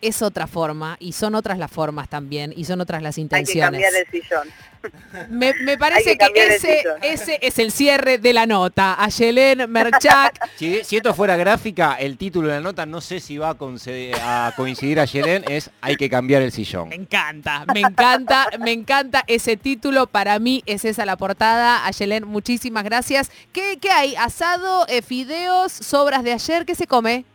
es 0.07 0.21
otra 0.21 0.47
forma 0.47 0.97
y 0.99 1.13
son 1.13 1.35
otras 1.35 1.57
las 1.57 1.71
formas 1.71 2.09
también 2.09 2.53
y 2.55 2.65
son 2.65 2.81
otras 2.81 3.01
las 3.01 3.17
intenciones. 3.17 3.83
Hay 3.83 3.83
que 3.83 3.89
cambiar 3.89 4.05
el 4.05 4.21
sillón. 4.21 4.75
Me, 5.29 5.77
parece 5.77 6.17
que, 6.17 6.27
ese, 6.35 6.83
ese, 7.01 7.39
es 7.41 7.59
el 7.59 7.71
cierre 7.71 8.17
de 8.17 8.33
la 8.33 8.45
nota. 8.45 9.01
Ayelén 9.03 9.69
Merchak. 9.69 10.39
Si, 10.55 10.83
si, 10.83 10.97
esto 10.97 11.13
fuera 11.13 11.35
gráfica, 11.35 11.95
el 11.95 12.17
título 12.17 12.47
de 12.47 12.55
la 12.55 12.61
nota, 12.61 12.85
no 12.85 13.01
sé 13.01 13.19
si 13.19 13.37
va 13.37 13.49
a, 13.49 13.55
coincidir 13.55 14.99
a 14.99 15.05
Yelén, 15.05 15.43
es 15.49 15.69
Hay 15.81 15.95
que 15.97 16.09
cambiar 16.09 16.41
el 16.41 16.51
sillón. 16.51 16.89
Me 16.89 16.95
encanta, 16.95 17.65
me 17.73 17.81
encanta, 17.81 18.47
me 18.59 18.71
encanta 18.71 19.23
ese 19.27 19.57
título. 19.57 20.07
Para 20.07 20.39
mí 20.39 20.63
es 20.65 20.85
esa 20.85 21.05
la 21.05 21.17
portada. 21.17 21.85
Ayelén, 21.85 22.25
muchísimas 22.25 22.83
gracias. 22.83 23.31
¿Qué, 23.51 23.77
hay? 23.91 24.15
¿Asado, 24.15 24.85
eh, 24.87 25.01
fideos, 25.01 25.71
sobras 25.71 26.23
de 26.23 26.33
ayer? 26.33 26.65
¿Qué 26.65 26.75
se 26.75 26.87
come? 26.87 27.25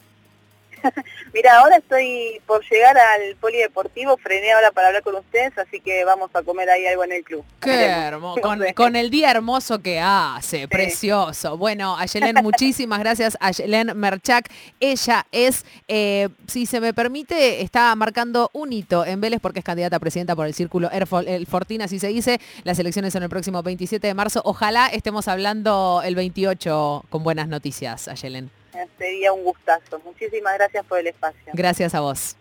Mira, 1.35 1.59
ahora 1.59 1.77
estoy 1.77 2.40
por 2.47 2.62
llegar 2.69 2.97
al 2.97 3.37
polideportivo, 3.37 4.16
frené 4.16 4.53
ahora 4.53 4.71
para 4.71 4.88
hablar 4.88 5.03
con 5.03 5.14
ustedes, 5.16 5.57
así 5.59 5.81
que 5.81 6.05
vamos 6.05 6.31
a 6.35 6.43
comer 6.43 6.69
ahí 6.71 6.87
algo 6.87 7.05
en 7.05 7.12
el 7.12 7.25
club. 7.25 7.45
Qué 7.61 7.85
hermoso, 7.87 8.40
con, 8.75 8.97
el 8.97 9.11
día 9.11 9.31
hermoso 9.31 9.81
que 9.81 10.01
hace, 10.01 10.69
precioso. 10.69 11.57
Bueno, 11.57 11.97
Ayelen, 11.97 12.37
muchísimas 12.43 12.99
gracias. 13.01 13.37
Ayelen 13.40 13.93
Merchak, 13.97 14.51
ella 14.81 15.27
es, 15.33 15.64
eh, 15.88 16.29
si 16.47 16.66
se 16.66 16.81
me 16.81 16.95
permite, 16.95 17.62
está 17.62 17.95
marcando 17.95 18.51
un 18.53 18.73
hito 18.73 19.05
en 19.05 19.21
Vélez 19.21 19.40
porque 19.40 19.61
es 19.61 19.64
candidata 19.64 19.97
a 19.97 20.01
presidenta 20.01 20.37
por 20.37 20.47
el 20.47 20.55
Círculo 20.55 20.90
el 20.90 21.47
Fortín, 21.47 21.83
así 21.83 21.99
se 21.99 22.09
dice. 22.09 22.40
Las 22.64 22.79
elecciones 22.79 23.12
son 23.12 23.23
el 23.23 23.29
próximo 23.29 23.62
27 23.62 24.07
de 24.07 24.14
marzo. 24.14 24.43
Ojalá 24.45 24.88
estemos 24.88 25.29
hablando 25.29 26.03
el 26.05 26.14
28 26.14 27.05
con 27.09 27.23
buenas 27.23 27.49
noticias, 27.49 28.09
Ayelen. 28.09 28.60
Sería 28.99 29.33
un 29.33 29.45
gustazo. 29.45 30.01
Muchísimas 30.05 30.55
gracias 30.55 30.85
por 30.87 30.99
el 30.99 31.09
espacio. 31.09 31.53
Gracias 31.55 31.95
a 31.95 32.01
vos. 32.01 32.37